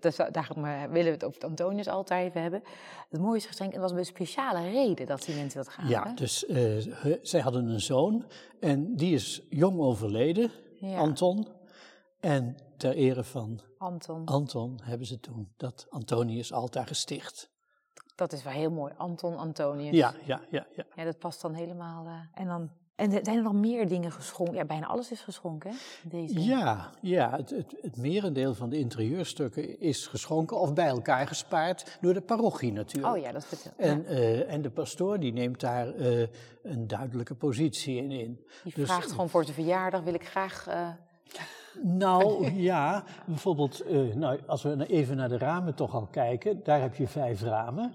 dat 0.00 0.16
daarom 0.30 0.62
willen 0.62 0.90
we 0.90 1.10
het 1.10 1.24
over 1.24 1.40
het 1.40 1.48
Antoniusaltaar 1.50 2.20
even 2.20 2.42
hebben. 2.42 2.62
Het 3.10 3.20
mooiste 3.20 3.48
geschenk, 3.48 3.72
en 3.72 3.80
dat 3.80 3.90
was 3.90 3.98
een 3.98 4.06
speciale 4.06 4.70
reden 4.70 5.06
dat 5.06 5.22
die 5.24 5.34
mensen 5.34 5.58
dat 5.64 5.68
gaven. 5.72 5.90
Ja, 5.90 6.12
dus 6.14 6.46
eh, 6.46 7.16
zij 7.22 7.40
hadden 7.40 7.66
een 7.68 7.80
zoon 7.80 8.26
en 8.60 8.96
die 8.96 9.14
is 9.14 9.42
jong 9.50 9.78
overleden, 9.80 10.50
Ja. 10.80 10.98
Anton. 10.98 11.48
En 12.20 12.56
ter 12.76 12.94
ere 12.94 13.24
van 13.24 13.60
Anton. 13.78 14.24
Anton 14.26 14.78
hebben 14.82 15.06
ze 15.06 15.20
toen 15.20 15.52
dat 15.56 15.86
Antonius 15.90 16.52
altaar 16.52 16.86
gesticht. 16.86 17.50
Dat 18.14 18.32
is 18.32 18.42
wel 18.42 18.52
heel 18.52 18.70
mooi. 18.70 18.92
Anton 18.96 19.36
Antonius. 19.36 19.94
Ja, 19.96 20.14
ja, 20.24 20.40
ja, 20.50 20.66
ja. 20.76 20.84
Ja, 20.94 21.04
dat 21.04 21.18
past 21.18 21.40
dan 21.40 21.54
helemaal. 21.54 22.06
eh, 22.06 22.12
en 22.34 22.46
dan. 22.46 22.70
En 22.96 23.10
zijn 23.10 23.36
er 23.36 23.42
nog 23.42 23.52
meer 23.52 23.88
dingen 23.88 24.12
geschonken. 24.12 24.54
Ja, 24.54 24.64
bijna 24.64 24.86
alles 24.86 25.10
is 25.10 25.20
geschonken, 25.20 25.70
hè? 25.70 25.76
Deze. 26.08 26.40
Ja, 26.42 26.90
ja 27.00 27.36
het, 27.36 27.50
het, 27.50 27.74
het 27.80 27.96
merendeel 27.96 28.54
van 28.54 28.68
de 28.70 28.78
interieurstukken 28.78 29.80
is 29.80 30.06
geschonken 30.06 30.60
of 30.60 30.72
bij 30.74 30.86
elkaar 30.86 31.26
gespaard 31.26 31.98
door 32.00 32.14
de 32.14 32.20
parochie 32.20 32.72
natuurlijk. 32.72 33.14
Oh 33.16 33.20
ja, 33.20 33.32
dat 33.32 33.44
vertel. 33.44 33.72
En, 33.76 34.06
eh, 34.06 34.52
en 34.52 34.62
de 34.62 34.70
pastoor 34.70 35.18
die 35.20 35.32
neemt 35.32 35.60
daar 35.60 35.88
eh, 35.94 36.26
een 36.62 36.86
duidelijke 36.86 37.34
positie 37.34 37.96
in. 37.96 38.10
in. 38.10 38.46
Die 38.64 38.74
Dus- 38.74 38.88
vraagt 38.88 39.10
gewoon 39.10 39.28
voor 39.28 39.42
zijn 39.44 39.54
verjaardag: 39.56 40.02
wil 40.02 40.14
ik 40.14 40.26
graag. 40.28 40.66
eh, 40.66 40.88
Nou 41.82 42.50
ja, 42.54 43.04
bijvoorbeeld, 43.26 43.84
nou, 44.14 44.40
als 44.46 44.62
we 44.62 44.86
even 44.86 45.16
naar 45.16 45.28
de 45.28 45.38
ramen 45.38 45.74
toch 45.74 45.94
al 45.94 46.06
kijken, 46.06 46.60
daar 46.64 46.80
heb 46.80 46.94
je 46.94 47.08
vijf 47.08 47.42
ramen. 47.42 47.94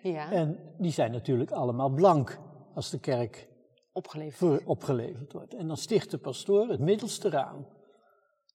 ja, 0.00 0.30
En 0.32 0.58
die 0.78 0.92
zijn 0.92 1.12
natuurlijk 1.12 1.50
allemaal 1.50 1.88
blank 1.88 2.38
als 2.74 2.90
de 2.90 2.98
kerk 2.98 3.48
opgeleverd. 3.94 4.36
voor 4.36 4.62
opgeleverd 4.64 5.32
wordt. 5.32 5.54
En 5.54 5.66
dan 5.66 5.76
sticht 5.76 6.10
de 6.10 6.18
pastoor 6.18 6.68
het 6.68 6.80
middelste 6.80 7.30
raam. 7.30 7.66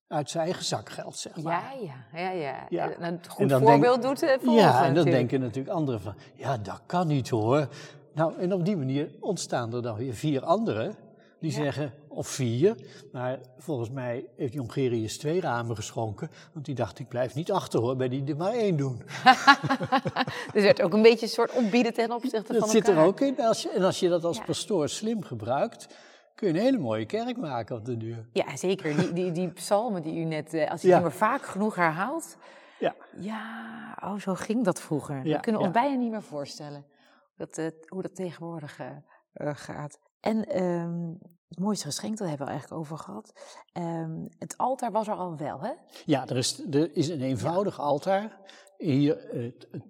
Uit 0.08 0.29
zijn 0.29 0.43
eigen 0.43 0.63
zakgeld, 0.63 1.17
zeg 1.17 1.41
maar. 1.41 1.75
Ja, 1.81 1.96
ja, 2.13 2.19
ja, 2.19 2.31
ja. 2.31 2.65
Ja. 2.69 2.84
En 2.84 3.03
een 3.03 3.19
En 3.22 3.29
goed 3.29 3.50
dan 3.50 3.62
voorbeeld 3.62 4.01
doet 4.01 4.24
eh 4.24 4.39
volgen. 4.39 4.62
Ja, 4.62 4.86
en 4.86 4.93
dan 4.93 5.05
denken 5.05 5.39
natuurlijk 5.39 5.75
anderen 5.75 6.01
van, 6.01 6.15
ja, 6.36 6.58
dat 6.58 6.81
kan 6.86 7.08
niet 7.08 7.29
hoor. 7.29 7.67
Nou, 8.13 8.38
en 8.38 8.53
op 8.53 8.65
die 8.65 8.77
manier 8.77 9.12
ontstaan 9.19 9.74
er 9.74 9.81
dan 9.81 9.96
weer 9.96 10.13
vier 10.13 10.43
anderen 10.43 10.96
die 11.39 11.51
zeggen, 11.51 11.93
of 12.19 12.27
vier, 12.27 12.75
maar 13.11 13.39
volgens 13.57 13.89
mij 13.89 14.25
heeft 14.35 14.53
Jongerius 14.53 15.17
twee 15.17 15.41
ramen 15.41 15.75
geschonken, 15.75 16.29
want 16.53 16.65
die 16.65 16.75
dacht, 16.75 16.99
ik 16.99 17.07
blijf 17.07 17.35
niet 17.35 17.51
achter 17.51 17.79
hoor, 17.79 17.95
bij 17.95 18.09
die 18.09 18.23
er 18.25 18.38
maar 18.38 18.51
één 18.53 18.77
doen. 18.77 19.01
Dus 20.53 20.63
werd 20.69 20.81
ook 20.81 20.93
een 20.93 21.01
beetje 21.01 21.25
een 21.25 21.31
soort 21.31 21.51
ontbieden 21.51 21.93
ten 21.93 22.11
opzichte 22.11 22.53
Dat 22.53 22.61
van 22.61 22.69
zit 22.69 22.88
elkaar. 22.88 23.01
er 23.03 23.07
ook 23.07 23.19
in. 23.19 23.39
Als 23.41 23.61
je, 23.61 23.69
en 23.69 23.83
als 23.83 23.99
je 23.99 24.09
dat 24.09 24.23
als 24.23 24.38
Ja. 24.38 24.43
pastoor 24.43 24.89
slim 24.89 25.23
gebruikt, 25.23 25.88
kun 26.35 26.47
je 26.47 26.53
een 26.53 26.59
hele 26.59 26.77
mooie 26.77 27.05
kerk 27.05 27.38
maken 27.38 27.75
op 27.75 27.85
de 27.85 27.97
duur. 27.97 28.29
Ja, 28.33 28.55
zeker. 28.57 28.95
Die, 28.97 29.13
die, 29.13 29.31
die 29.31 29.49
psalmen 29.49 30.01
die 30.01 30.15
u 30.19 30.23
net, 30.23 30.53
eh, 30.53 30.71
als 30.71 30.81
je 30.81 30.88
Ja. 30.88 30.93
die 30.93 31.03
maar 31.03 31.11
vaak 31.15 31.41
genoeg 31.45 31.75
herhaalt. 31.75 32.38
Ja. 32.79 32.95
Ja, 33.19 33.97
oh, 34.03 34.17
zo 34.19 34.33
ging 34.35 34.63
dat 34.65 34.81
vroeger. 34.81 35.25
Ja, 35.25 35.35
We 35.35 35.39
kunnen 35.41 35.61
ons 35.61 35.71
bijna 35.71 35.95
niet 35.95 36.11
meer 36.11 36.21
voorstellen 36.23 36.85
hoe 37.35 37.45
dat, 37.47 37.57
eh, 37.57 37.67
hoe 37.88 38.01
dat 38.01 38.15
tegenwoordig 38.15 38.79
eh, 38.79 39.49
gaat. 39.53 39.99
En 40.19 40.45
ehm, 40.45 41.11
het 41.50 41.60
mooiste 41.60 41.86
geschenk, 41.86 42.18
dat 42.18 42.27
hebben 42.27 42.46
we 42.46 42.51
eigenlijk 42.51 42.82
over 42.82 42.98
gehad. 42.98 43.34
Ehm, 43.74 44.25
het 44.38 44.58
altaar 44.58 44.91
was 44.91 45.08
er 45.08 45.13
al 45.13 45.38
wel, 45.38 45.60
hè? 45.62 45.72
Ja, 46.06 46.27
er 46.27 46.38
is, 46.38 46.63
er 46.72 46.96
is 46.96 47.08
een 47.08 47.22
eenvoudig 47.22 47.79
altaar. 47.79 48.38
Hier, 48.77 49.18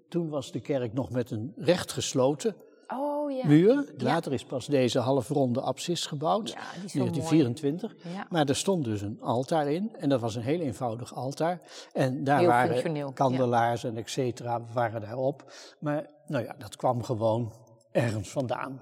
toen 0.09 0.29
was 0.29 0.51
de 0.51 0.59
kerk 0.59 0.93
nog 0.93 1.09
met 1.09 1.31
een 1.31 1.53
recht 1.57 1.91
gesloten 1.91 2.55
Oh 2.93 3.31
ja. 3.31 3.47
muur. 3.47 3.93
Later 3.97 4.33
is 4.33 4.45
pas 4.45 4.65
deze 4.65 4.99
halfronde 4.99 5.61
apsis 5.61 6.05
gebouwd, 6.05 6.49
Ja, 6.49 6.59
die 6.75 6.83
is 6.83 6.83
in 6.83 6.89
zo 6.89 6.97
mooi. 6.99 7.11
1924. 7.11 7.95
Ja. 8.13 8.27
Maar 8.29 8.45
er 8.45 8.55
stond 8.55 8.83
dus 8.83 9.01
een 9.01 9.21
altaar 9.21 9.71
in 9.71 9.95
en 9.95 10.09
dat 10.09 10.19
was 10.19 10.35
een 10.35 10.41
heel 10.41 10.59
eenvoudig 10.59 11.13
altaar. 11.13 11.61
En 11.93 12.23
daar 12.23 12.39
Heel 12.39 12.47
waren 12.47 13.13
kandelaars 13.13 13.83
en 13.83 13.97
et 13.97 14.09
cetera 14.09 14.61
waren 14.73 15.01
daarop. 15.01 15.53
Maar 15.79 16.09
nou 16.27 16.43
ja, 16.43 16.55
dat 16.57 16.75
kwam 16.75 17.03
gewoon 17.03 17.53
ergens 17.91 18.29
vandaan. 18.29 18.81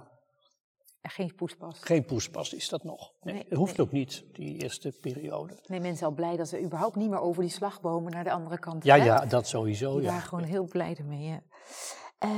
Geen 1.09 1.35
poespas. 1.35 1.79
Geen 1.81 2.05
poespas 2.05 2.53
is 2.53 2.69
dat 2.69 2.83
nog. 2.83 3.11
Nee, 3.21 3.33
Nee, 3.33 3.45
dat 3.49 3.57
hoeft 3.57 3.77
nee. 3.77 3.85
ook 3.85 3.91
niet, 3.91 4.23
die 4.33 4.61
eerste 4.61 4.91
periode. 5.01 5.53
Nee, 5.67 5.79
mensen 5.79 6.05
al 6.05 6.11
blij 6.13 6.35
dat 6.37 6.47
ze 6.47 6.61
überhaupt 6.61 6.95
niet 6.95 7.09
meer 7.09 7.19
over 7.19 7.41
die 7.41 7.51
slagbomen 7.51 8.11
naar 8.11 8.23
de 8.23 8.31
andere 8.31 8.57
kant 8.59 8.83
Ja, 8.83 8.97
hè? 8.97 9.05
ja, 9.05 9.25
dat 9.25 9.47
sowieso. 9.47 9.93
Die 9.93 10.01
Ja. 10.03 10.09
waren 10.09 10.27
gewoon 10.27 10.43
heel 10.43 10.65
blij 10.65 10.95
ermee. 10.95 11.27
Ja. 11.27 11.41
Eh, 12.17 12.29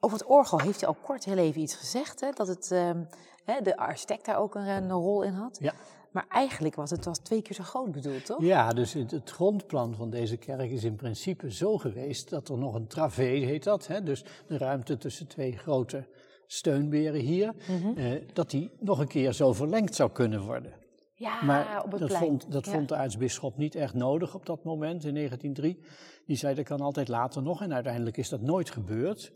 over 0.00 0.18
het 0.18 0.26
orgel 0.26 0.60
heeft 0.60 0.80
hij 0.80 0.88
al 0.88 0.96
kort 1.02 1.24
heel 1.24 1.36
even 1.36 1.60
iets 1.60 1.74
gezegd. 1.74 2.20
Hè? 2.20 2.30
Dat 2.30 2.46
het, 2.48 2.70
ehm, 2.70 3.04
hè, 3.44 3.60
de 3.60 3.76
architect 3.76 4.24
daar 4.24 4.38
ook 4.38 4.54
een, 4.54 4.66
een 4.68 4.90
rol 4.92 5.22
in 5.22 5.32
had. 5.32 5.58
Ja. 5.60 5.72
Maar 6.10 6.26
eigenlijk 6.28 6.74
was 6.74 6.90
het 6.90 7.04
was 7.04 7.18
twee 7.18 7.42
keer 7.42 7.54
zo 7.56 7.62
groot 7.62 7.92
bedoeld, 7.92 8.26
toch? 8.26 8.40
Ja, 8.42 8.72
dus 8.72 8.92
het, 8.92 9.10
het 9.10 9.30
grondplan 9.30 9.94
van 9.94 10.10
deze 10.10 10.36
kerk 10.36 10.70
is 10.70 10.84
in 10.84 10.96
principe 10.96 11.52
zo 11.52 11.78
geweest 11.78 12.30
dat 12.30 12.48
er 12.48 12.58
nog 12.58 12.74
een 12.74 12.86
travee 12.86 13.44
heet 13.44 13.64
dat, 13.64 13.86
hè, 13.86 14.02
dus 14.02 14.24
de 14.46 14.58
ruimte 14.58 14.96
tussen 14.98 15.26
twee 15.26 15.58
grote 15.58 16.06
steunberen 16.46 17.20
hier, 17.20 17.54
Mhm. 17.68 17.98
eh, 17.98 18.22
dat 18.32 18.50
die 18.50 18.70
nog 18.80 18.98
een 18.98 19.08
keer 19.08 19.32
zo 19.32 19.52
verlengd 19.52 19.94
zou 19.94 20.10
kunnen 20.10 20.40
worden. 20.42 20.72
Ja, 21.14 21.42
Maar 21.42 21.82
op 21.84 21.90
het 21.90 22.00
dat, 22.00 22.08
plein. 22.08 22.22
vond, 22.24 22.52
dat 22.52 22.64
Ja. 22.66 22.72
vond 22.72 22.88
de 22.88 22.94
aartsbisschop 22.96 23.56
niet 23.56 23.74
echt 23.74 23.94
nodig 23.94 24.34
op 24.34 24.46
dat 24.46 24.64
moment, 24.64 25.04
in 25.04 25.14
1903. 25.14 25.84
Die 26.26 26.36
zei 26.36 26.54
dat 26.54 26.64
kan 26.64 26.80
altijd 26.80 27.08
later 27.08 27.42
nog 27.42 27.62
en 27.62 27.74
uiteindelijk 27.74 28.16
is 28.16 28.28
dat 28.28 28.40
nooit 28.40 28.70
gebeurd. 28.70 29.32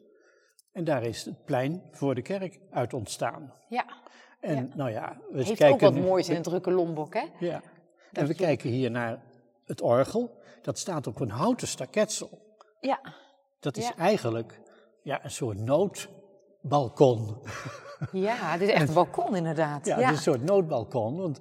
En 0.73 0.85
daar 0.85 1.03
is 1.03 1.25
het 1.25 1.45
plein 1.45 1.83
voor 1.91 2.15
de 2.15 2.23
kerk 2.23 2.61
uit 2.71 2.95
ontstaan. 2.95 3.53
Ja, 3.69 3.85
En 4.41 4.55
Ja. 4.69 4.75
nou 4.77 4.91
ja, 4.91 5.17
we 5.31 5.37
heeft 5.37 5.55
kijken 5.55 5.75
ook 5.89 5.95
wat 5.95 6.03
moois 6.05 6.29
in 6.29 6.35
het 6.35 6.45
drukke 6.45 6.71
Lombok, 6.71 7.15
hè? 7.15 7.25
Ja. 7.39 7.63
En 8.13 8.27
we 8.27 8.35
kijken 8.35 8.71
hier 8.71 8.91
naar 8.91 9.23
het 9.65 9.81
orgel. 9.83 10.41
Dat 10.63 10.79
staat 10.79 11.07
op 11.07 11.21
een 11.21 11.31
houten 11.31 11.69
staketsel. 11.69 12.57
Ja, 12.81 13.01
Dat 13.61 13.77
is 13.77 13.89
Ja. 13.89 13.97
eigenlijk 13.97 14.61
ja, 15.03 15.25
een 15.25 15.31
soort 15.31 15.59
noodbalkon. 16.61 17.37
ja 18.13 18.35
het 18.37 18.61
is 18.61 18.69
echt 18.69 18.89
een 18.89 18.95
balkon 18.95 19.37
inderdaad. 19.37 19.87
Ja, 19.87 19.99
Ja, 19.99 20.07
het 20.07 20.11
is 20.11 20.17
een 20.17 20.33
soort 20.33 20.43
noodbalkon. 20.43 21.17
Want 21.17 21.39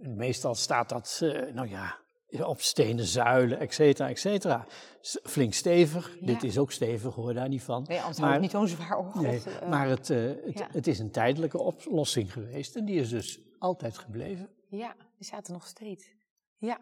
meestal 0.00 0.54
staat 0.54 0.88
dat, 0.88 1.20
eh, 1.22 1.52
nou 1.52 1.68
ja, 1.68 1.96
op 2.44 2.60
stenen 2.60 3.04
zuilen, 3.04 3.60
et 3.60 3.74
cetera, 3.74 4.08
et 4.08 4.18
cetera. 4.18 4.66
Flink 5.22 5.54
stevig. 5.54 6.16
Ja. 6.20 6.26
Dit 6.26 6.42
is 6.42 6.58
ook 6.58 6.72
stevig, 6.72 7.14
hoor 7.14 7.34
daar 7.34 7.48
niet 7.48 7.62
van. 7.62 7.84
Nee, 7.88 8.00
anders 8.00 8.18
maar, 8.18 8.32
had 8.32 8.42
het 8.42 8.42
niet 8.42 8.50
zo'n 8.50 8.68
zwaar 8.68 8.98
orgel. 8.98 9.20
nee, 9.22 9.42
eh, 9.60 9.68
maar 9.68 9.88
het, 9.88 10.10
eh, 10.10 10.18
het, 10.44 10.58
ja. 10.58 10.68
het 10.72 10.86
is 10.86 10.98
een 10.98 11.10
tijdelijke 11.10 11.58
oplossing 11.58 12.32
geweest. 12.32 12.76
En 12.76 12.84
die 12.84 13.00
is 13.00 13.08
dus 13.08 13.40
altijd 13.58 13.98
gebleven. 13.98 14.48
Ja, 14.68 14.94
die 15.18 15.26
zaten 15.26 15.52
nog 15.52 15.66
steeds. 15.66 16.14
Ja. 16.58 16.78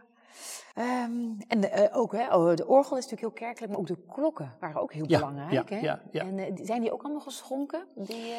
Ehm, 0.74 1.12
en 1.48 1.72
eh, 1.72 1.96
ook, 1.98 2.12
hè, 2.12 2.34
oh, 2.36 2.54
de 2.54 2.66
orgel 2.66 2.96
is 2.96 3.02
natuurlijk 3.02 3.20
heel 3.20 3.46
kerkelijk, 3.46 3.72
maar 3.72 3.80
ook 3.80 3.86
de 3.86 3.98
klokken 4.12 4.52
waren 4.60 4.80
ook 4.82 4.92
heel 4.92 5.04
Ja, 5.08 5.18
belangrijk. 5.18 5.70
ja, 5.70 5.76
hè? 5.76 5.80
ja. 6.10 6.24
En 6.24 6.38
eh, 6.38 6.52
zijn 6.62 6.80
die 6.80 6.92
ook 6.92 7.02
allemaal 7.02 7.20
geschonken? 7.22 7.86
Die, 7.94 8.32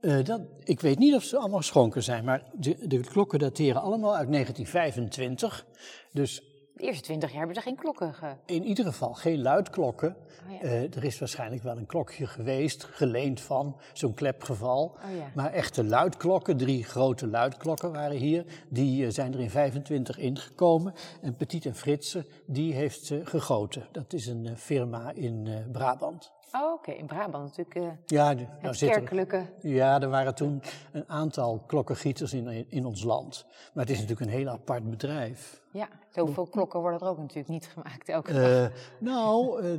Eh, 0.00 0.24
dat, 0.24 0.40
ik 0.64 0.80
weet 0.80 0.98
niet 0.98 1.14
of 1.14 1.22
ze 1.22 1.36
allemaal 1.38 1.58
geschonken 1.58 2.02
zijn, 2.02 2.24
maar 2.24 2.42
de, 2.52 2.86
de 2.86 3.00
klokken 3.00 3.38
dateren 3.38 3.82
allemaal 3.82 4.16
uit 4.16 4.32
1925. 4.32 5.66
Dus 6.12 6.42
de 6.76 6.84
eerste 6.84 7.02
twintig 7.02 7.28
jaar 7.28 7.38
hebben 7.38 7.56
ze 7.56 7.62
geen 7.62 7.76
klokken 7.76 8.14
ge... 8.14 8.34
in 8.46 8.64
ieder 8.64 8.84
geval 8.84 9.14
geen 9.14 9.42
luidklokken. 9.42 10.16
Oh 10.46 10.52
ja. 10.52 10.60
Eh, 10.60 10.82
er 10.82 11.04
is 11.04 11.18
waarschijnlijk 11.18 11.62
wel 11.62 11.76
een 11.76 11.86
klokje 11.86 12.26
geweest, 12.26 12.84
geleend 12.84 13.40
van 13.40 13.76
zo'n 13.92 14.14
klepgeval. 14.14 14.84
Oh 14.84 15.16
ja. 15.16 15.30
Maar 15.34 15.52
echte 15.52 15.84
luidklokken, 15.84 16.56
drie 16.56 16.84
grote 16.84 17.26
luidklokken 17.26 17.92
waren 17.92 18.16
hier, 18.16 18.44
die 18.68 19.06
eh, 19.06 19.12
zijn 19.12 19.34
er 19.34 19.40
in 19.40 19.50
25 19.50 20.18
ingekomen. 20.18 20.94
En 21.22 21.36
Petit 21.36 21.66
en 21.66 21.74
Fritsen, 21.74 22.26
die 22.46 22.72
heeft 22.72 23.04
ze 23.04 23.20
gegoten. 23.24 23.88
Dat 23.92 24.12
is 24.12 24.26
een 24.26 24.46
eh, 24.46 24.56
firma 24.56 25.12
in 25.14 25.66
Brabant. 25.72 26.35
Oh, 26.52 26.72
oké. 26.72 26.90
In 26.90 27.06
Brabant 27.06 27.44
natuurlijk 27.56 27.76
eh, 27.76 27.88
Ja, 28.06 28.34
de- 28.34 28.46
nou 28.62 28.74
zitten 28.74 28.88
er- 28.88 28.94
kerkelijke. 29.08 29.46
Ja, 29.60 30.00
er 30.00 30.08
waren 30.08 30.34
toen 30.34 30.62
een 30.92 31.04
aantal 31.08 31.62
klokkengieters 31.66 32.32
in, 32.32 32.66
in 32.70 32.84
ons 32.84 33.02
land. 33.02 33.46
Maar 33.74 33.84
het 33.84 33.92
is 33.92 34.00
natuurlijk 34.00 34.30
een 34.30 34.36
heel 34.36 34.48
apart 34.48 34.90
bedrijf. 34.90 35.62
Ja, 35.70 35.88
zoveel 36.10 36.46
klokken 36.46 36.80
worden 36.80 37.00
er 37.00 37.08
ook 37.08 37.18
natuurlijk 37.18 37.48
niet 37.48 37.66
gemaakt 37.66 38.08
elke 38.08 38.32
dag. 38.32 38.42
Eh, 38.70 38.76
nou, 38.98 39.62
eh, 39.62 39.70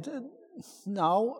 nou, 0.83 1.37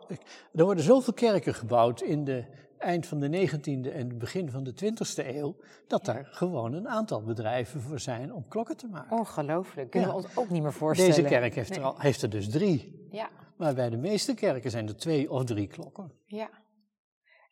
er 0.54 0.64
worden 0.66 0.84
zoveel 0.84 1.14
kerken 1.14 1.54
gebouwd 1.54 2.02
in 2.02 2.24
de 2.24 2.44
eind 2.78 3.06
van 3.06 3.20
de 3.20 3.28
19e 3.30 3.92
en 3.92 4.08
het 4.08 4.18
begin 4.18 4.52
van 4.52 4.64
de 4.64 4.74
20e 4.74 5.36
eeuw, 5.38 5.56
dat 5.88 6.06
daar 6.06 6.28
gewoon 6.32 6.74
een 6.74 6.88
aantal 6.88 7.22
bedrijven 7.24 7.82
voor 7.82 8.00
zijn 8.00 8.34
om 8.34 8.46
klokken 8.48 8.78
te 8.78 8.88
maken. 8.88 9.18
Ongelooflijk. 9.18 9.90
Kunnen 9.90 10.10
Ja. 10.10 10.16
we 10.16 10.22
ons 10.24 10.38
ook 10.38 10.50
niet 10.50 10.62
meer 10.64 10.74
voorstellen. 10.74 11.16
Deze 11.16 11.28
kerk 11.28 11.56
heeft, 11.56 11.70
Nee. 11.70 11.80
er 11.80 11.86
al, 11.86 11.96
heeft 12.00 12.22
er 12.22 12.30
dus 12.30 12.50
drie. 12.50 13.08
Ja, 13.12 13.30
Maar 13.58 13.74
bij 13.74 13.90
de 13.90 13.98
meeste 13.98 14.34
kerken 14.34 14.72
zijn 14.72 14.88
er 14.88 14.96
twee 14.96 15.32
of 15.32 15.44
drie 15.44 15.68
klokken. 15.68 16.12
ja. 16.26 16.50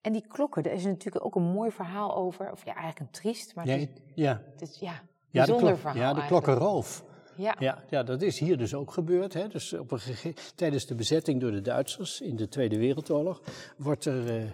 En 0.01 0.11
die 0.13 0.27
klokken, 0.27 0.63
daar 0.63 0.73
is 0.73 0.83
natuurlijk 0.83 1.25
ook 1.25 1.35
een 1.35 1.51
mooi 1.51 1.71
verhaal 1.71 2.15
over. 2.15 2.51
Of 2.51 2.65
ja, 2.65 2.73
eigenlijk 2.75 2.99
een 2.99 3.09
triest, 3.21 3.55
maar 3.55 3.65
het, 3.67 3.81
is, 3.81 3.87
Ja, 4.15 4.41
het 4.51 4.61
is 4.61 4.79
ja, 4.79 4.91
ja, 4.91 4.99
de, 5.01 5.01
bijzonder 5.31 5.67
klok- 5.67 5.77
verhaal 5.79 6.15
ja, 6.15 6.21
de 6.21 6.25
klokkenroof. 6.27 7.03
Ja. 7.37 7.55
Ja, 7.59 7.83
ja, 7.89 8.03
dat 8.03 8.21
is 8.21 8.39
hier 8.39 8.57
dus 8.57 8.73
ook 8.73 8.91
gebeurd. 8.91 9.33
Hè. 9.33 9.47
Dus 9.47 9.73
op 9.73 9.91
een 9.91 9.99
tijdens 10.55 10.85
de 10.85 10.95
bezetting 10.95 11.41
door 11.41 11.51
de 11.51 11.61
Duitsers 11.61 12.21
in 12.21 12.35
de 12.35 12.47
Tweede 12.47 12.77
Wereldoorlog 12.77 13.41
wordt 13.77 14.05
er 14.05 14.35
eh, 14.35 14.49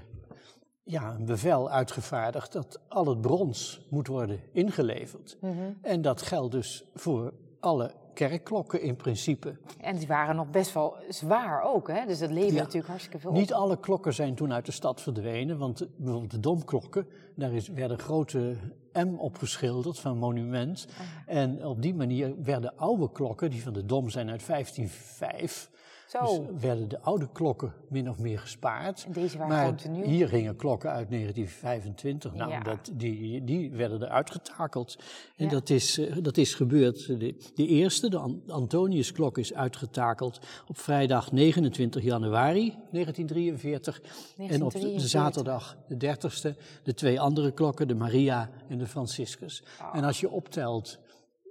ja, 0.83 1.13
een 1.13 1.25
bevel 1.25 1.69
uitgevaardigd 1.69 2.51
dat 2.51 2.79
al 2.87 3.05
het 3.05 3.21
brons 3.21 3.87
moet 3.89 4.07
worden 4.07 4.39
ingeleverd. 4.53 5.37
Mhm. 5.41 5.71
En 5.81 6.01
dat 6.01 6.21
geldt 6.21 6.51
dus 6.51 6.83
voor 6.93 7.33
alle 7.61 7.91
kerkklokken 8.13 8.81
in 8.81 8.95
principe. 8.95 9.55
En 9.81 9.97
die 9.97 10.07
waren 10.07 10.35
nog 10.35 10.49
best 10.49 10.73
wel 10.73 10.95
zwaar 11.09 11.61
ook, 11.63 11.87
hè? 11.87 12.05
Dus 12.05 12.19
dat 12.19 12.29
leverde 12.31 12.55
Ja. 12.55 12.59
natuurlijk 12.61 12.87
hartstikke 12.87 13.19
veel 13.19 13.31
Niet 13.31 13.53
op. 13.53 13.59
alle 13.59 13.79
klokken 13.79 14.13
zijn 14.13 14.35
toen 14.35 14.53
uit 14.53 14.65
de 14.65 14.71
stad 14.71 15.01
verdwenen, 15.01 15.57
want 15.57 15.87
bijvoorbeeld 15.97 16.31
de 16.31 16.39
domklokken, 16.39 17.07
daar 17.35 17.51
is, 17.53 17.67
werden 17.67 17.99
grote 17.99 18.55
M 18.93 19.13
opgeschilderd 19.17 19.99
van 19.99 20.17
monument. 20.17 20.87
Ah. 21.27 21.35
En 21.37 21.65
op 21.65 21.81
die 21.81 21.93
manier 21.95 22.33
werden 22.43 22.73
oude 22.77 23.11
klokken, 23.11 23.49
die 23.49 23.63
van 23.63 23.73
de 23.73 23.85
dom 23.85 24.09
zijn 24.09 24.29
uit 24.29 24.45
1505, 24.47 25.69
Zo, 26.11 26.19
Dus 26.19 26.61
werden 26.61 26.87
de 26.89 26.99
oude 27.01 27.29
klokken 27.31 27.73
min 27.89 28.09
of 28.09 28.19
meer 28.19 28.39
gespaard. 28.39 29.03
en 29.05 29.11
deze 29.11 29.37
waren 29.37 29.75
Maar 29.75 29.89
nieuw. 29.89 30.03
hier 30.05 30.29
hingen 30.29 30.55
klokken 30.55 30.89
uit 30.91 31.09
1925. 31.09 32.33
Nou, 32.33 32.51
Ja. 32.51 32.59
dat, 32.59 32.91
die, 32.93 33.43
die 33.43 33.71
werden 33.71 34.01
eruit 34.03 34.31
getakeld. 34.31 34.95
En 35.35 35.45
Ja. 35.45 35.51
dat, 35.51 35.69
is, 35.69 35.97
eh, 35.97 36.15
dat 36.21 36.37
is 36.37 36.53
gebeurd. 36.53 37.07
De, 37.07 37.35
de 37.55 37.67
eerste, 37.67 38.09
de 38.09 38.17
An- 38.17 38.41
Antoniusklok, 38.47 39.37
is 39.37 39.53
uitgetakeld 39.53 40.39
op 40.67 40.77
vrijdag 40.77 41.31
29 41.31 42.03
januari 42.03 42.77
1943. 42.91 43.95
En 44.01 44.03
op 44.03 44.07
de, 44.11 44.43
de 44.43 44.57
1943. 44.57 45.09
zaterdag 45.09 45.77
de 45.87 45.97
30ste 45.97 46.57
de 46.83 46.93
twee 46.93 47.19
andere 47.19 47.51
klokken, 47.51 47.87
de 47.87 47.95
Maria 47.95 48.49
en 48.69 48.77
de 48.77 48.87
Franciscus. 48.87 49.63
Ah. 49.79 49.95
En 49.97 50.03
als 50.03 50.19
je 50.19 50.29
optelt 50.29 50.99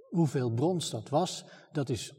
hoeveel 0.09 0.49
brons 0.49 0.89
dat 0.89 1.09
was, 1.09 1.43
dat 1.71 1.89
is 1.89 2.13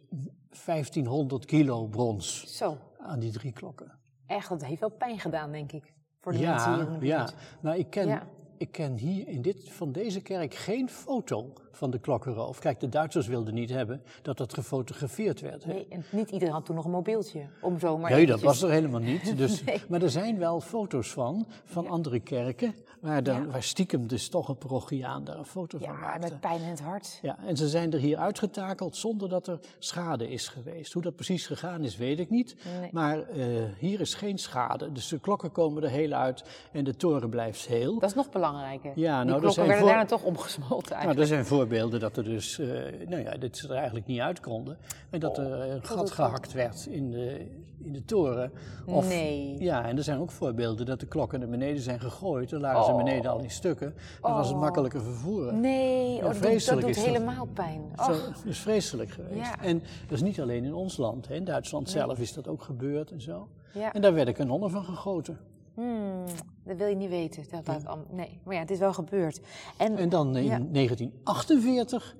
1500 0.64 1.44
kilo 1.44 1.87
brons 1.87 2.56
Zo, 2.56 2.76
aan 2.99 3.18
die 3.18 3.32
drie 3.32 3.52
klokken. 3.52 3.92
echt, 4.26 4.49
dat 4.49 4.64
heeft 4.64 4.80
wel 4.80 4.90
pijn 4.90 5.18
gedaan, 5.21 5.52
denk 5.52 5.73
ik. 5.73 5.92
Voor 6.21 6.32
de 6.32 6.38
mensen 6.38 6.75
hier 6.75 6.87
in 6.87 6.92
Ja, 6.92 6.99
de 6.99 7.06
ja. 7.06 7.28
Nou, 7.61 7.78
ik 7.78 7.90
ken, 7.90 8.06
Ja. 8.06 8.26
Ik 8.62 8.73
ken 8.73 8.97
hier 8.97 9.28
in 9.28 9.42
dit, 9.42 9.71
van 9.71 9.92
deze 9.92 10.21
kerk 10.21 10.54
geen 10.54 10.88
foto 10.88 11.52
van 11.71 11.90
de 11.90 11.99
klokkenroof. 11.99 12.59
Kijk, 12.59 12.81
de 12.81 12.88
Duitsers 12.88 13.26
wilden 13.26 13.54
niet 13.54 13.71
hebben 13.71 14.02
dat 14.23 14.37
dat 14.37 14.54
gefotografeerd 14.54 15.40
werd. 15.40 15.64
hè. 15.64 15.73
Nee, 15.73 15.87
en 15.88 16.04
niet 16.11 16.31
iedereen 16.31 16.54
had 16.54 16.64
toen 16.64 16.75
nog 16.76 16.85
een 16.85 16.90
mobieltje, 16.90 17.40
om 17.61 17.78
zo 17.78 17.99
maar 17.99 18.11
Nee, 18.11 18.26
dat 18.26 18.40
was 18.40 18.62
er 18.62 18.71
helemaal 18.71 19.00
niet. 19.00 19.37
Dus, 19.42 19.64
Nee. 19.64 19.81
Maar 19.88 20.02
er 20.02 20.11
zijn 20.11 20.38
wel 20.38 20.61
foto's 20.61 21.09
van, 21.11 21.47
van 21.64 21.85
Ja. 21.85 21.90
andere 21.90 22.21
kerken, 22.21 22.75
waar, 23.00 23.23
dan, 23.23 23.37
Ja. 23.42 23.47
waar 23.47 23.62
stiekem 23.62 24.07
dus 24.07 24.28
toch 24.28 24.49
een 24.49 24.57
parochiaan 24.59 25.25
daar 25.25 25.38
een 25.38 25.45
foto 25.45 25.78
van 25.78 25.87
Ja, 25.87 25.92
maakte. 26.00 26.21
met 26.31 26.40
pijn 26.40 26.61
in 26.61 26.69
het 26.69 26.81
hart. 26.81 27.19
Ja, 27.23 27.38
en 27.47 27.57
ze 27.57 27.69
zijn 27.69 27.92
er 27.92 27.99
hier 27.99 28.16
uitgetakeld 28.19 28.97
zonder 28.97 29.28
dat 29.28 29.47
er 29.47 29.59
schade 29.78 30.28
is 30.31 30.49
geweest. 30.49 30.92
Hoe 30.92 31.02
dat 31.02 31.14
precies 31.16 31.47
gegaan 31.47 31.85
is, 31.85 31.97
weet 31.97 32.19
ik 32.19 32.31
niet. 32.31 32.57
Nee. 32.81 32.88
Maar 32.92 33.23
eh, 33.28 33.47
hier 33.78 34.00
is 34.00 34.14
geen 34.14 34.38
schade. 34.38 34.92
Dus 34.92 35.09
de 35.09 35.19
klokken 35.19 35.52
komen 35.52 35.83
er 35.83 35.90
heel 35.90 36.12
uit 36.12 36.45
en 36.73 36.85
de 36.85 36.97
toren 36.97 37.31
blijft 37.31 37.66
heel. 37.66 37.99
Dat 37.99 38.09
is 38.11 38.16
nog 38.16 38.28
belangrijker. 38.52 38.92
Ja, 38.94 39.12
nou, 39.14 39.26
Die 39.26 39.35
klokken 39.40 39.62
werden 39.62 39.78
voor- 39.78 39.88
daarna 39.88 40.04
toch 40.04 40.23
omgesmolten 40.23 40.76
Nou, 40.76 40.92
eigenlijk. 40.92 41.21
er 41.21 41.26
zijn 41.26 41.44
voorbeelden 41.47 42.00
dat 42.00 42.16
er 42.16 42.25
dus, 42.25 42.59
eh, 42.59 42.68
nou 43.09 43.23
ja, 43.23 43.30
dit 43.37 43.56
ze 43.56 43.68
er 43.68 43.75
eigenlijk 43.75 44.06
niet 44.06 44.21
uit 44.21 44.40
konden. 44.40 44.76
En 45.11 45.21
dat 45.21 45.38
Oh, 45.38 45.44
er 45.44 45.71
een 45.71 45.85
gat 45.85 46.11
gehakt 46.11 46.52
werd 46.52 46.87
in 46.90 47.11
de, 47.11 47.47
in 47.85 47.92
de 47.92 48.04
toren. 48.04 48.52
Of, 48.87 49.09
Nee. 49.09 49.56
Ja, 49.59 49.85
en 49.88 49.97
er 49.97 50.02
zijn 50.02 50.18
ook 50.18 50.30
voorbeelden 50.30 50.87
dat 50.87 51.00
de 51.00 51.06
klokken 51.06 51.40
naar 51.40 51.49
beneden 51.49 51.82
zijn 51.82 52.00
gegooid. 52.00 52.50
Dan 52.50 52.61
lagen 52.61 52.85
ze 52.85 52.90
Oh. 52.90 52.97
beneden 52.97 53.30
al 53.30 53.40
in 53.42 53.50
stukken. 53.50 53.94
Dan 54.21 54.32
was 54.32 54.47
het 54.47 54.54
Oh. 54.56 54.61
makkelijker 54.62 55.02
vervoeren. 55.02 55.61
Nee, 55.61 56.16
oh, 56.16 56.23
dat, 56.23 56.42
doet, 56.42 56.66
dat 56.80 56.94
helemaal 57.04 57.47
pijn. 57.54 57.80
Dat 57.97 58.32
is 58.44 58.59
vreselijk 58.59 59.11
geweest. 59.11 59.37
Ja. 59.37 59.61
En 59.62 59.78
dat 59.78 60.11
is 60.16 60.23
niet 60.23 60.40
alleen 60.40 60.64
in 60.64 60.75
ons 60.75 60.97
land. 60.97 61.28
Hè. 61.28 61.35
In 61.35 61.44
Duitsland 61.44 61.90
zelf 61.90 62.18
is 62.18 62.32
dat 62.32 62.49
ook 62.49 62.62
gebeurd 62.62 63.11
en 63.11 63.21
zo. 63.21 63.49
ja. 63.73 63.92
En 63.92 64.00
daar 64.02 64.14
werden 64.14 64.35
kanonnen 64.35 64.71
van 64.71 64.85
gegoten. 64.85 65.38
Hmm, 65.75 66.25
dat 66.64 66.76
wil 66.76 66.87
je 66.87 66.97
niet 66.97 67.09
weten. 67.11 67.45
Dat, 67.64 67.83
nee, 68.11 68.41
maar 68.45 68.55
ja, 68.55 68.61
het 68.61 68.71
is 68.71 68.79
wel 68.79 68.93
gebeurd. 68.93 69.41
En, 69.76 69.97
En 69.97 70.09
dan 70.09 70.37
in 70.37 70.45
Ja. 70.45 70.59
1948 70.59 72.17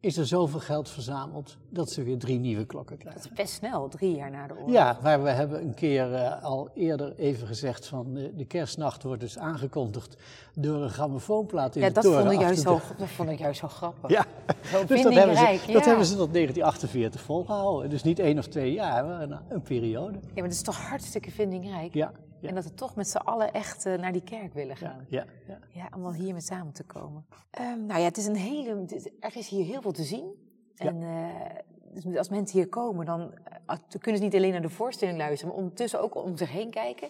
is 0.00 0.16
er 0.16 0.26
zoveel 0.26 0.60
geld 0.60 0.88
verzameld 0.88 1.56
dat 1.70 1.90
ze 1.90 2.02
weer 2.02 2.18
drie 2.18 2.38
nieuwe 2.38 2.64
klokken 2.66 2.98
krijgen. 2.98 3.22
Dat 3.22 3.30
is 3.30 3.36
best 3.36 3.52
snel, 3.54 3.88
drie 3.88 4.16
jaar 4.16 4.30
na 4.30 4.46
de 4.46 4.54
oorlog. 4.54 4.70
Ja, 4.70 4.98
maar 5.02 5.22
we 5.22 5.30
hebben 5.30 5.62
een 5.62 5.74
keer 5.74 6.12
uh, 6.12 6.42
al 6.42 6.70
eerder 6.74 7.14
even 7.16 7.46
gezegd 7.46 7.86
van 7.86 8.16
uh, 8.16 8.28
de 8.36 8.44
kerstnacht 8.44 9.02
wordt 9.02 9.20
dus 9.20 9.38
aangekondigd 9.38 10.16
door 10.54 10.82
een 10.82 10.90
grammofoonplaat 10.90 11.76
in 11.76 11.82
ja, 11.82 11.88
de 11.88 11.94
dat 11.94 12.02
toren. 12.02 12.20
vond, 12.20 12.32
ik 12.32 12.40
juist 12.40 12.62
zo, 12.62 12.80
dat 12.98 13.08
vond 13.08 13.28
ik 13.30 13.38
juist 13.38 13.60
zo 13.60 13.68
grappig. 13.68 14.10
Ja, 14.10 14.24
Zo 14.64 14.84
dus 14.84 15.02
dat 15.02 15.14
hebben, 15.14 15.36
ze, 15.36 15.42
ja. 15.66 15.72
dat 15.72 15.84
hebben 15.84 16.06
ze 16.06 16.16
tot 16.16 16.32
1948 16.32 17.20
volgehouden. 17.20 17.90
Dus 17.90 18.02
niet 18.02 18.18
één 18.18 18.38
of 18.38 18.46
twee 18.46 18.72
jaar, 18.72 19.04
maar 19.04 19.22
een, 19.22 19.36
een 19.48 19.62
periode. 19.62 20.18
Ja, 20.22 20.28
maar 20.34 20.42
dat 20.42 20.52
is 20.52 20.62
toch 20.62 20.88
hartstikke 20.88 21.30
vindingrijk. 21.30 21.94
Ja, 21.94 22.12
ja, 22.44 22.48
En 22.48 22.54
dat 22.54 22.64
we 22.64 22.74
toch 22.74 22.94
met 22.96 23.08
z'n 23.08 23.16
allen 23.16 23.52
echt 23.52 23.86
eh, 23.86 23.94
naar 23.98 24.12
die 24.12 24.22
kerk 24.24 24.52
willen 24.54 24.76
gaan. 24.76 25.04
ja, 25.08 25.24
ja. 25.46 25.58
Ja, 25.68 25.88
om 25.96 26.12
hier 26.12 26.34
met 26.34 26.44
samen 26.44 26.72
te 26.72 26.84
komen. 26.84 27.26
Ehm, 27.50 27.86
nou 27.86 28.00
ja, 28.00 28.06
het 28.06 28.16
is 28.16 28.26
een 28.26 28.36
hele. 28.36 28.80
het 28.80 28.92
is- 28.92 29.08
er 29.20 29.36
is 29.36 29.48
hier 29.48 29.64
heel 29.64 29.82
veel 29.82 29.92
te 29.92 30.02
zien. 30.02 30.52
En 30.74 31.02
eh, 31.02 31.56
dus 32.02 32.16
als 32.16 32.28
mensen 32.28 32.58
hier 32.58 32.68
komen, 32.68 33.06
dan, 33.06 33.32
eh, 33.44 33.56
dan 33.66 34.00
kunnen 34.00 34.20
ze 34.20 34.26
niet 34.26 34.34
alleen 34.34 34.52
naar 34.52 34.62
de 34.62 34.68
voorstelling 34.68 35.18
luisteren, 35.18 35.48
maar 35.54 35.62
ondertussen 35.62 36.00
ook 36.00 36.14
om 36.14 36.36
zich 36.36 36.50
heen 36.52 36.70
kijken. 36.70 37.08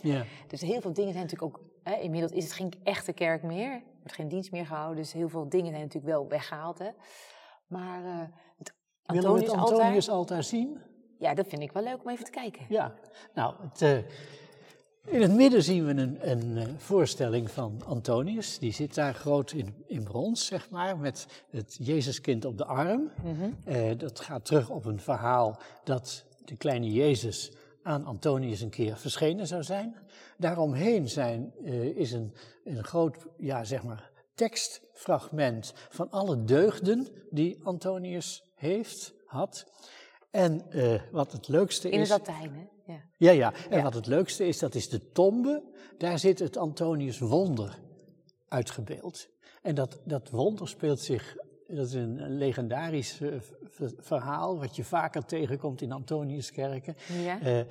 Dus 0.48 0.60
heel 0.60 0.80
veel 0.80 0.92
dingen 0.92 1.12
zijn 1.12 1.24
natuurlijk 1.24 1.56
ook. 1.56 1.62
Hè, 1.82 1.94
inmiddels 1.94 2.32
is 2.32 2.44
het 2.44 2.52
geen 2.52 2.72
echte 2.82 3.12
kerk 3.12 3.42
meer. 3.42 3.70
Er 3.72 3.82
wordt 3.98 4.12
geen 4.14 4.28
dienst 4.28 4.52
meer 4.52 4.66
gehouden. 4.66 4.96
Dus 4.96 5.12
heel 5.12 5.28
veel 5.28 5.48
dingen 5.48 5.70
zijn 5.70 5.80
natuurlijk 5.82 6.12
wel 6.14 6.28
weggehaald. 6.28 6.78
Hè. 6.78 6.88
Maar 7.66 8.02
het 8.58 8.74
Willen 9.06 9.32
we 9.32 9.38
het 9.40 9.48
Antonius-altaar, 9.48 9.78
Antonius-altaar 9.78 10.42
zien? 10.42 10.80
ja, 11.18 11.34
dat 11.34 11.46
vind 11.46 11.62
ik 11.62 11.72
wel 11.72 11.82
leuk 11.82 12.00
om 12.04 12.10
even 12.10 12.24
te 12.24 12.30
kijken. 12.30 12.66
Ja, 12.68 12.94
nou, 13.34 13.54
het, 13.60 14.04
in 15.04 15.23
het 15.23 15.32
midden 15.34 15.62
zien 15.62 15.87
we 15.87 15.90
een, 15.90 16.30
een 16.30 16.56
eh, 16.56 16.68
voorstelling 16.76 17.50
van 17.50 17.82
Antonius. 17.87 18.58
Die 18.58 18.73
zit 18.73 18.94
daar 18.94 19.14
groot 19.14 19.52
in, 19.52 19.75
in 19.87 20.02
brons, 20.02 20.46
zeg 20.46 20.70
maar, 20.70 20.99
met 20.99 21.26
het 21.50 21.76
Jezuskind 21.80 22.44
op 22.44 22.58
de 22.58 22.64
arm. 22.64 23.11
Mhm. 23.23 23.50
Eh, 23.64 23.99
dat 23.99 24.20
gaat 24.20 24.44
terug 24.44 24.70
op 24.70 24.84
een 24.84 25.00
verhaal 25.00 25.58
dat 25.84 26.25
de 26.44 26.56
kleine 26.56 26.92
Jezus 26.92 27.52
aan 27.82 28.04
Antonius 28.04 28.61
een 28.61 28.70
keer 28.70 28.96
verschenen 28.96 29.46
zou 29.46 29.62
zijn. 29.62 29.96
Daaromheen 30.38 31.08
zijn, 31.08 31.52
eh, 31.64 31.84
is 31.84 32.12
een, 32.12 32.34
een 32.64 32.84
groot, 32.84 33.16
ja, 33.38 33.64
zeg 33.64 33.82
maar, 33.82 34.11
tekstfragment 34.34 35.73
van 35.88 36.11
alle 36.11 36.44
deugden 36.44 37.06
die 37.30 37.58
Antonius 37.62 38.44
heeft, 38.54 39.14
had. 39.26 39.66
En 40.34 40.70
eh, 40.70 41.00
wat 41.10 41.32
het 41.32 41.48
leukste 41.48 41.90
In 41.90 42.00
is... 42.00 42.08
het 42.08 42.26
Latijn, 42.26 42.54
hè? 42.54 42.92
Ja. 42.92 43.00
Ja, 43.16 43.30
ja. 43.30 43.52
En 43.70 43.76
Ja. 43.76 43.82
wat 43.82 43.94
het 43.94 44.06
leukste 44.06 44.46
is, 44.46 44.58
dat 44.58 44.74
is 44.74 44.88
de 44.88 45.12
tombe. 45.12 45.62
Daar 45.98 46.18
zit 46.18 46.38
het 46.38 46.56
Antonius 46.56 47.18
wonder 47.18 47.78
uitgebeeld. 48.48 49.28
En 49.62 49.74
dat, 49.74 50.00
dat 50.04 50.30
wonder 50.30 50.68
speelt 50.68 51.00
zich, 51.00 51.36
dat 51.68 51.86
is 51.86 51.92
een, 51.92 52.36
legendarisch 52.36 53.20
eh, 53.20 53.28
verhaal, 53.98 54.58
wat 54.58 54.76
je 54.76 54.84
vaker 54.84 55.24
tegenkomt 55.24 55.80
in 55.80 55.92
Antoniuskerken. 55.92 56.96
Ja. 57.22 57.40
Eh, 57.40 57.60
eh, 57.60 57.66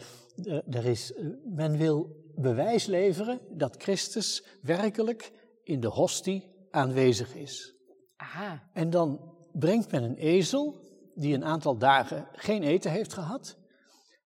er 0.69 0.85
is, 0.85 1.13
men 1.43 1.77
wil 1.77 2.23
bewijs 2.35 2.85
leveren 2.85 3.39
dat 3.51 3.75
Christus 3.77 4.43
werkelijk 4.61 5.31
in 5.63 5.79
de 5.79 5.87
hostie 5.87 6.49
aanwezig 6.71 7.35
is. 7.35 7.75
Aha. 8.15 8.69
En 8.73 8.89
dan 8.89 9.33
brengt 9.51 9.91
men 9.91 10.03
een 10.03 10.17
ezel, 10.17 10.81
die 11.15 11.33
een 11.33 11.45
aantal 11.45 11.77
dagen 11.77 12.27
geen 12.31 12.63
eten 12.63 12.91
heeft 12.91 13.13
gehad, 13.13 13.57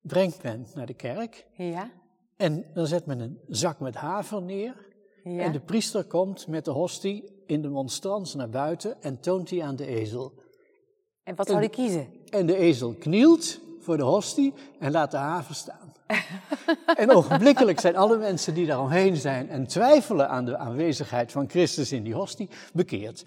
brengt 0.01 0.43
men 0.43 0.67
naar 0.75 0.87
de 0.87 0.95
kerk 0.95 1.47
Ja. 1.57 1.91
en 2.37 2.65
dan 2.75 2.87
zet 2.87 3.07
men 3.07 3.21
een 3.21 3.41
zak 3.49 3.81
met 3.81 3.95
haver 3.95 4.43
neer. 4.43 4.87
Ja. 5.25 5.43
En 5.43 5.53
de 5.53 5.61
priester 5.61 6.05
komt 6.05 6.47
met 6.47 6.65
de 6.65 6.71
hostie 6.71 7.43
in 7.47 7.63
de 7.63 7.69
monstrans 7.69 8.35
naar 8.35 8.51
buiten 8.51 9.03
en 9.03 9.21
toont 9.21 9.49
die 9.49 9.65
aan 9.65 9.77
de 9.77 9.87
ezel. 9.87 10.33
En 11.23 11.35
wat 11.35 11.47
zou 11.47 11.61
die 11.61 11.69
kiezen? 11.69 12.09
En 12.31 12.47
de 12.47 12.57
ezel 12.57 12.95
knielt 12.95 13.61
voor 13.81 13.97
de 13.97 14.03
hostie 14.03 14.55
en 14.79 14.91
laat 14.91 15.11
de 15.11 15.17
haver 15.17 15.55
staan. 15.55 15.93
en 16.97 17.11
ogenblikkelijk 17.11 17.81
zijn 17.81 17.97
alle 17.97 18.17
mensen 18.19 18.55
die 18.55 18.67
daaromheen 18.67 19.17
zijn 19.17 19.49
en 19.49 19.67
twijfelen 19.67 20.29
aan 20.29 20.45
de 20.45 20.57
aanwezigheid 20.57 21.33
van 21.33 21.49
Christus 21.49 21.93
in 21.93 22.03
die 22.03 22.15
hostie, 22.15 22.49
bekeerd. 22.73 23.25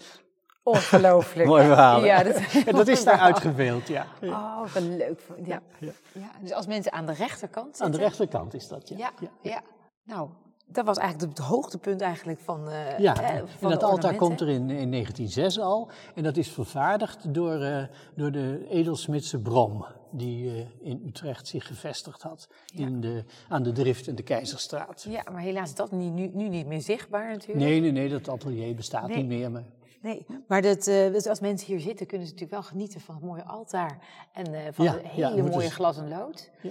Ongelooflijk. 0.62 1.48
Mooi 1.48 1.64
verhaal. 1.64 2.04
Ja, 2.04 2.22
dat, 2.22 2.36
en 2.66 2.74
dat 2.82 2.88
is 2.88 3.04
daar 3.04 3.18
uitgebeeld, 3.18 3.88
ja. 3.88 4.06
Oh, 4.22 4.60
wat 4.72 4.82
leuk. 4.82 5.20
Ja. 5.44 5.62
Ja. 5.78 5.92
Ja. 6.12 6.30
Dus 6.40 6.52
als 6.52 6.66
mensen 6.66 6.92
aan 6.92 7.06
de 7.06 7.12
rechterkant 7.12 7.66
zitten. 7.66 7.84
Aan 7.84 7.90
de 7.90 7.98
rechterkant 7.98 8.54
is 8.54 8.68
dat, 8.68 8.88
ja. 8.88 8.96
Ja, 8.96 9.12
ja. 9.42 9.62
Nou, 10.04 10.28
dat 10.66 10.84
was 10.84 10.98
eigenlijk 10.98 11.38
het 11.38 11.46
hoogtepunt 11.46 12.00
eigenlijk 12.00 12.40
van, 12.40 12.68
eh 12.68 12.98
Ja, 12.98 13.22
eh, 13.22 13.36
en 13.36 13.48
van 13.48 13.70
dat 13.70 13.80
de 13.80 13.86
altaar 13.86 14.14
komt 14.14 14.40
er 14.40 14.48
in, 14.48 14.70
in 14.70 14.90
1906 14.90 15.58
al. 15.60 15.90
En 16.14 16.22
dat 16.22 16.36
is 16.36 16.48
vervaardigd 16.48 17.34
door, 17.34 17.60
eh, 17.60 17.84
door 18.14 18.32
de 18.32 18.66
edelsmidse 18.68 19.38
Brom, 19.38 19.86
die 20.10 20.50
eh, 20.50 20.66
in 20.80 21.02
Utrecht 21.06 21.46
zich 21.46 21.66
gevestigd 21.66 22.22
had. 22.22 22.48
In 22.74 23.00
de, 23.00 23.24
aan 23.48 23.62
de 23.62 23.72
Drift 23.72 24.08
en 24.08 24.14
de 24.14 24.22
Keizerstraat. 24.22 25.06
Ja, 25.08 25.22
maar 25.32 25.42
helaas 25.42 25.68
is 25.68 25.74
dat 25.74 25.90
niet, 25.90 26.12
nu, 26.12 26.30
nu 26.32 26.48
niet 26.48 26.66
meer 26.66 26.80
zichtbaar 26.80 27.28
natuurlijk. 27.30 27.58
Nee, 27.58 27.80
nee, 27.80 27.90
nee, 27.90 28.08
dat 28.08 28.28
atelier 28.28 28.74
bestaat 28.74 29.08
Nee. 29.08 29.16
niet 29.16 29.26
meer. 29.26 29.50
Maar, 29.50 29.64
Nee, 30.00 30.26
maar 30.48 30.62
dat, 30.62 30.86
eh, 30.86 31.12
dus 31.12 31.26
als 31.26 31.40
mensen 31.40 31.66
hier 31.66 31.80
zitten, 31.80 32.06
kunnen 32.06 32.26
ze 32.26 32.32
natuurlijk 32.32 32.60
wel 32.60 32.70
genieten 32.70 33.00
van 33.00 33.14
het 33.14 33.24
mooie 33.24 33.44
altaar. 33.44 33.98
En 34.32 34.54
eh, 34.54 34.72
van 34.72 34.84
Ja, 34.84 34.92
de 34.92 35.02
ja, 35.14 35.30
hele 35.30 35.42
mooie 35.50 35.70
glas 35.70 35.96
en 35.98 36.08
lood. 36.08 36.50
Ja. 36.62 36.70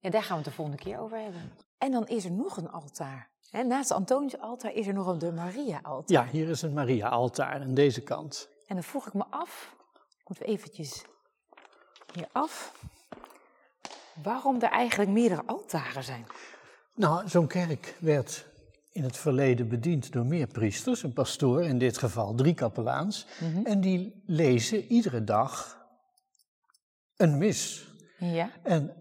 En 0.00 0.10
daar 0.10 0.22
gaan 0.22 0.30
we 0.30 0.42
het 0.42 0.44
de 0.44 0.50
volgende 0.50 0.82
keer 0.82 0.98
over 0.98 1.18
hebben. 1.18 1.52
En 1.78 1.90
dan 1.90 2.06
is 2.08 2.24
er 2.24 2.32
nog 2.32 2.56
een 2.56 2.70
altaar. 2.70 3.28
Hè, 3.50 3.62
naast 3.62 3.88
het 3.88 3.98
Antonius-altaar 3.98 4.72
is 4.72 4.86
er 4.86 4.92
nog 4.94 5.06
een 5.06 5.18
de 5.18 5.32
Maria-altaar. 5.32 6.24
ja, 6.24 6.30
hier 6.30 6.48
is 6.48 6.62
een 6.62 6.72
Maria-altaar 6.72 7.60
aan 7.60 7.74
deze 7.74 8.02
kant. 8.02 8.48
En 8.66 8.74
dan 8.74 8.84
vroeg 8.84 9.06
ik 9.06 9.14
me 9.14 9.24
af, 9.30 9.74
moeten 10.26 10.46
we 10.46 10.52
eventjes 10.52 11.04
hier 12.14 12.28
af, 12.32 12.74
waarom 14.22 14.60
er 14.60 14.70
eigenlijk 14.70 15.10
meerdere 15.10 15.42
altaren 15.46 16.04
zijn. 16.04 16.26
Nou, 16.94 17.28
zo'n 17.28 17.46
kerk 17.46 17.96
werd 18.00 18.46
in 18.92 19.02
het 19.02 19.16
verleden 19.16 19.68
bediend 19.68 20.12
door 20.12 20.26
meer 20.26 20.46
priesters, 20.46 21.02
een 21.02 21.12
pastoor, 21.12 21.64
in 21.64 21.78
dit 21.78 21.98
geval 21.98 22.34
drie 22.34 22.54
kapelaans. 22.54 23.26
Mhm. 23.40 23.66
En 23.66 23.80
die 23.80 24.22
lezen 24.26 24.84
iedere 24.84 25.24
dag 25.24 25.78
een 27.16 27.38
mis. 27.38 27.88
Ja. 28.18 28.50
En 28.62 28.92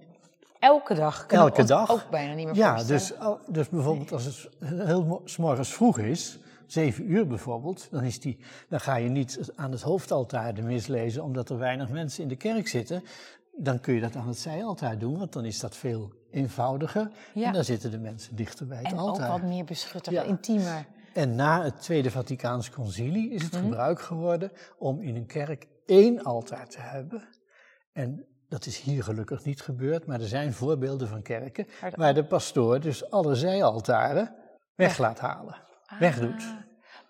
Elke 0.59 0.93
dag. 0.93 1.25
Kunnen 1.25 1.47
Elke 1.47 1.63
dag. 1.63 1.91
ook 1.91 2.09
bijna 2.09 2.33
niet 2.33 2.45
meer 2.45 2.55
Ja, 2.55 2.83
dus, 2.83 3.13
dus 3.47 3.69
bijvoorbeeld 3.69 4.11
als 4.11 4.25
het 4.25 4.49
heel 4.59 5.23
morgens 5.37 5.73
vroeg 5.73 5.97
is, 5.99 6.39
zeven 6.67 7.11
uur 7.11 7.27
bijvoorbeeld, 7.27 7.87
dan, 7.91 8.03
is 8.03 8.19
die, 8.19 8.39
dan 8.69 8.79
ga 8.79 8.95
je 8.95 9.09
niet 9.09 9.51
aan 9.55 9.71
het 9.71 9.81
hoofdaltaar 9.81 10.53
de 10.53 10.61
mis 10.61 10.87
lezen, 10.87 11.23
omdat 11.23 11.49
er 11.49 11.57
weinig 11.57 11.89
mensen 11.89 12.23
in 12.23 12.29
de 12.29 12.35
kerk 12.35 12.67
zitten. 12.67 13.03
Dan 13.55 13.79
kun 13.79 13.93
je 13.93 14.01
dat 14.01 14.15
aan 14.15 14.27
het 14.27 14.37
zijaltaar 14.37 14.97
doen, 14.97 15.17
want 15.17 15.33
dan 15.33 15.45
is 15.45 15.59
dat 15.59 15.75
veel 15.75 16.13
eenvoudiger. 16.31 17.11
Ja. 17.33 17.45
En 17.47 17.53
dan 17.53 17.63
zitten 17.63 17.91
de 17.91 17.99
mensen 17.99 18.35
dichter 18.35 18.67
bij 18.67 18.77
het 18.77 18.85
En 18.87 18.93
ook 18.99 19.07
altaar. 19.07 19.29
wat 19.29 19.41
meer 19.41 19.65
beschuttig, 19.65 20.13
Ja. 20.13 20.21
intiemer. 20.23 20.85
En 21.13 21.35
na 21.35 21.63
het 21.63 21.81
Tweede 21.81 22.11
Vaticaans 22.11 22.69
Concilie 22.69 23.31
is 23.31 23.43
het 23.43 23.53
Mhm. 23.53 23.61
gebruik 23.63 23.99
geworden 24.01 24.51
om 24.77 25.01
in 25.01 25.15
een 25.15 25.25
kerk 25.25 25.65
één 25.85 26.23
altaar 26.23 26.67
te 26.67 26.79
hebben. 26.79 27.27
En 27.93 28.25
dat 28.49 28.65
is 28.65 28.79
hier 28.79 29.03
gelukkig 29.03 29.43
niet 29.43 29.61
gebeurd, 29.61 30.05
maar 30.05 30.19
er 30.19 30.27
zijn 30.27 30.53
voorbeelden 30.53 31.07
van 31.07 31.21
kerken 31.21 31.67
waar 31.95 32.13
de 32.13 32.25
pastoor 32.25 32.79
dus 32.79 33.09
alle 33.11 33.35
zijaltaren 33.35 34.35
weg 34.75 34.97
laat 34.97 35.19
halen, 35.19 35.55
wegdoet. 35.99 36.41
Ah, 36.43 36.55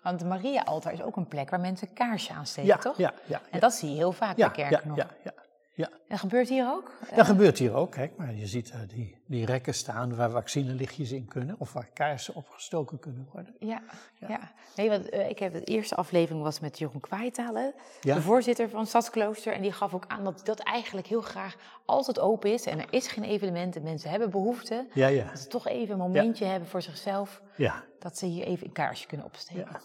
want 0.02 0.18
de 0.18 0.24
Maria-altaar 0.24 0.92
is 0.92 1.02
ook 1.02 1.16
een 1.16 1.28
plek 1.28 1.50
waar 1.50 1.60
mensen 1.60 1.92
kaarsje 1.92 2.32
aansteken, 2.32 2.70
Ja, 2.70 2.76
toch? 2.76 2.96
ja, 2.96 3.12
ja. 3.26 3.40
En 3.50 3.60
dat 3.60 3.72
zie 3.74 3.90
je 3.90 3.96
heel 3.96 4.12
vaak 4.12 4.36
Ja, 4.36 4.46
bij 4.46 4.56
kerken 4.56 4.80
ja, 4.82 4.88
nog. 4.88 4.96
ja, 4.96 5.06
ja, 5.24 5.32
ja. 5.80 5.90
En 6.08 6.18
gebeurt 6.18 6.48
hier 6.48 6.66
ook? 6.70 6.92
Dat 7.16 7.26
gebeurt 7.26 7.58
hier 7.58 7.74
ook, 7.74 7.90
kijk, 7.90 8.16
maar 8.16 8.34
je 8.34 8.46
ziet 8.46 8.70
eh, 8.70 8.78
die, 8.88 9.16
die 9.26 9.44
rekken 9.46 9.74
staan 9.74 10.16
waar 10.16 10.30
vaccinelichtjes 10.30 11.10
in 11.12 11.24
kunnen 11.28 11.54
of 11.58 11.72
waar 11.72 11.88
kaarsen 11.94 12.34
opgestoken 12.34 12.98
kunnen 12.98 13.28
worden. 13.32 13.54
Ja, 13.58 13.82
ja. 14.28 14.52
Nee, 14.76 14.88
want 14.88 15.08
eh, 15.08 15.28
ik 15.28 15.38
heb 15.38 15.52
de 15.52 15.64
eerste 15.64 15.94
aflevering 15.94 16.42
was 16.42 16.60
met 16.60 16.78
Jeroen 16.78 17.00
Kwijtalen, 17.00 17.74
Ja. 18.00 18.14
de 18.14 18.22
voorzitter 18.22 18.68
van 18.68 18.86
Stadsklooster. 18.86 19.52
En 19.52 19.62
die 19.62 19.72
gaf 19.72 19.94
ook 19.94 20.04
aan 20.08 20.24
dat 20.24 20.40
dat 20.44 20.58
eigenlijk 20.58 21.06
heel 21.06 21.20
graag 21.22 21.56
altijd 21.84 22.18
open 22.18 22.52
is. 22.52 22.64
En 22.66 22.78
er 22.78 22.86
is 22.90 23.08
geen 23.08 23.24
evenement 23.24 23.76
en 23.76 23.82
mensen 23.82 24.10
hebben 24.10 24.30
behoefte. 24.30 24.86
Ja, 24.94 25.06
ja, 25.06 25.24
Dat 25.30 25.38
ze 25.40 25.46
toch 25.48 25.66
even 25.68 25.92
een 25.92 26.00
momentje 26.00 26.44
hebben 26.44 26.68
voor 26.68 26.82
zichzelf. 26.82 27.42
ja. 27.56 27.84
Dat 27.98 28.18
ze 28.18 28.26
hier 28.26 28.44
even 28.44 28.66
een 28.66 28.72
kaarsje 28.72 29.06
kunnen 29.06 29.26
opsteken. 29.26 29.66
ja. 29.72 29.80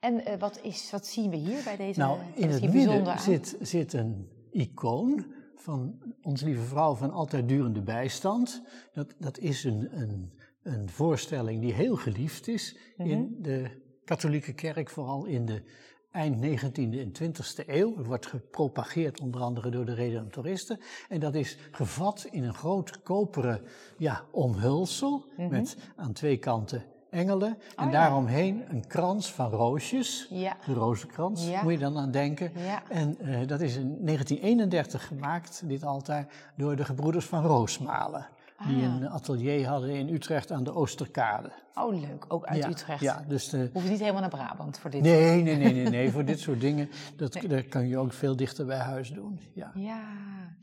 En 0.00 0.24
eh, 0.26 0.38
wat, 0.38 0.58
is, 0.62 0.90
wat 0.90 1.06
zien 1.06 1.30
we 1.30 1.36
hier 1.36 1.62
bij 1.64 1.76
deze? 1.76 1.98
Nou, 2.00 2.18
in 2.34 2.48
het 2.50 2.72
midden 2.72 3.18
zit, 3.20 3.56
zit 3.60 3.92
een 3.92 4.28
icoon 4.54 5.26
van 5.56 5.98
Onze 6.22 6.44
Lieve 6.44 6.62
Vrouw 6.62 6.94
van 6.94 7.10
Altijd 7.10 7.48
Durende 7.48 7.82
Bijstand. 7.82 8.62
Dat, 8.92 9.14
dat 9.18 9.38
is 9.38 9.64
een, 9.64 10.00
een, 10.00 10.32
een 10.62 10.88
voorstelling 10.88 11.60
die 11.60 11.72
heel 11.72 11.96
geliefd 11.96 12.48
is 12.48 12.76
Mhm. 12.96 13.08
in 13.08 13.36
de 13.40 13.70
katholieke 14.04 14.52
kerk, 14.52 14.90
vooral 14.90 15.24
in 15.24 15.46
de 15.46 15.62
eind 16.10 16.36
19e 16.40 16.98
en 16.98 17.12
20e 17.12 17.64
eeuw. 17.66 17.96
Het 17.96 18.06
wordt 18.06 18.26
gepropageerd 18.26 19.20
onder 19.20 19.40
andere 19.40 19.70
door 19.70 19.84
de 19.84 19.94
Redemptoristen. 19.94 20.78
En 21.08 21.20
dat 21.20 21.34
is 21.34 21.58
gevat 21.70 22.28
in 22.30 22.42
een 22.44 22.54
groot 22.54 23.02
koperen 23.02 23.62
ja, 23.98 24.24
omhulsel 24.30 25.24
Mhm. 25.36 25.50
met 25.50 25.76
aan 25.96 26.12
twee 26.12 26.36
kanten 26.36 26.84
engelen. 27.14 27.58
En 27.76 27.86
ja. 27.86 27.90
daaromheen 27.90 28.64
een 28.68 28.86
krans 28.86 29.32
van 29.32 29.50
roosjes. 29.50 30.28
De 30.66 30.74
rozenkrans, 30.74 31.46
moet 31.62 31.72
je 31.72 31.78
dan 31.78 31.98
aan 31.98 32.10
denken. 32.10 32.52
En 32.88 33.18
eh, 33.18 33.46
dat 33.46 33.60
is 33.60 33.76
in 33.76 33.98
1931 34.00 35.06
gemaakt, 35.06 35.62
dit 35.64 35.84
altaar, 35.84 36.26
door 36.56 36.76
de 36.76 36.84
gebroeders 36.84 37.26
van 37.26 37.42
Roosmalen. 37.42 38.26
Die 38.66 38.86
Ah. 38.86 38.94
een 38.94 39.10
atelier 39.10 39.66
hadden 39.66 39.90
in 39.90 40.08
Utrecht 40.08 40.52
aan 40.52 40.64
de 40.64 40.74
Oosterkade. 40.74 41.52
Oh, 41.74 42.00
leuk. 42.00 42.24
Ook 42.28 42.44
uit 42.44 42.62
ja, 42.62 42.68
Utrecht. 42.68 43.00
Ja, 43.00 43.24
dus 43.28 43.48
de, 43.48 43.70
Hoef 43.72 43.82
je 43.84 43.90
niet 43.90 44.00
helemaal 44.00 44.20
naar 44.20 44.30
Brabant 44.30 44.78
voor 44.78 44.90
dit. 44.90 45.02
Nee, 45.02 45.42
nee, 45.42 45.56
nee, 45.56 45.72
nee, 45.72 45.88
nee. 45.88 46.10
voor 46.10 46.24
dit 46.24 46.40
soort 46.40 46.60
dingen, 46.68 46.90
dat, 47.16 47.38
dat 47.48 47.68
kan 47.68 47.88
je 47.88 47.98
ook 47.98 48.12
veel 48.12 48.36
dichter 48.36 48.66
bij 48.66 48.78
huis 48.78 49.12
doen. 49.12 49.40
Ja. 49.52 49.70
Ja, 49.74 50.02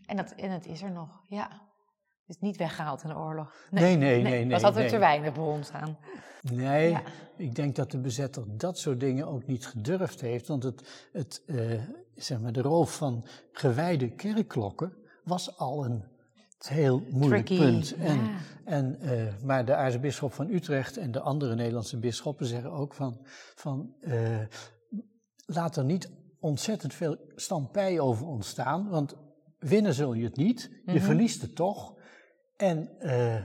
en, 0.05 0.17
dat, 0.17 0.31
en 0.31 0.51
het 0.51 0.67
is 0.67 0.81
er 0.81 0.91
nog. 0.91 1.21
Ja. 1.27 1.49
Is 2.31 2.39
niet 2.39 2.57
weggehaald 2.57 3.03
in 3.03 3.09
de 3.09 3.15
oorlog. 3.17 3.53
Nee, 3.71 3.95
nee, 3.95 4.21
nee, 4.21 4.31
nee. 4.31 4.49
was 4.49 4.63
altijd 4.63 4.83
nee. 4.83 4.93
te 4.93 4.99
weinig 4.99 5.33
voor 5.33 5.47
ons 5.47 5.71
aan. 5.71 5.97
Nee, 6.41 6.89
Ja. 6.89 7.01
ik 7.37 7.55
denk 7.55 7.75
dat 7.75 7.91
de 7.91 7.97
bezetter 7.99 8.43
dat 8.57 8.77
soort 8.77 8.99
dingen 8.99 9.27
ook 9.27 9.45
niet 9.45 9.67
gedurfd 9.67 10.21
heeft. 10.21 10.47
Want 10.47 10.63
het, 10.63 11.09
het, 11.11 11.43
eh, 11.45 11.81
zeg 12.15 12.39
maar, 12.39 12.51
de 12.51 12.61
roof 12.61 12.95
van 12.95 13.25
gewijde 13.51 14.09
kerkklokken 14.09 14.93
was 15.23 15.57
al 15.57 15.85
een 15.85 16.03
heel 16.67 17.03
moeilijk 17.09 17.45
Tricky, 17.45 17.63
punt. 17.63 17.95
En, 17.95 18.15
ja. 18.23 18.29
en, 18.65 18.99
eh, 19.01 19.33
maar 19.43 19.65
de 19.65 19.75
aartsbisschop 19.75 20.33
van 20.33 20.49
Utrecht 20.49 20.97
en 20.97 21.11
de 21.11 21.21
andere 21.21 21.55
Nederlandse 21.55 21.99
bisschoppen 21.99 22.45
zeggen 22.45 22.71
ook 22.71 22.93
van, 22.93 23.25
van 23.55 23.93
eh, 23.99 24.39
laat 25.45 25.77
er 25.77 25.85
niet 25.85 26.11
ontzettend 26.39 26.93
veel 26.93 27.17
stampij 27.35 27.99
over 27.99 28.27
ontstaan. 28.27 28.89
Want 28.89 29.15
winnen 29.59 29.93
zul 29.93 30.13
je 30.13 30.23
het 30.23 30.35
niet, 30.35 30.69
je 30.85 30.91
Mhm. 30.93 31.03
verliest 31.03 31.41
het 31.41 31.55
toch. 31.55 31.99
En 32.61 32.89
eh, 32.99 33.35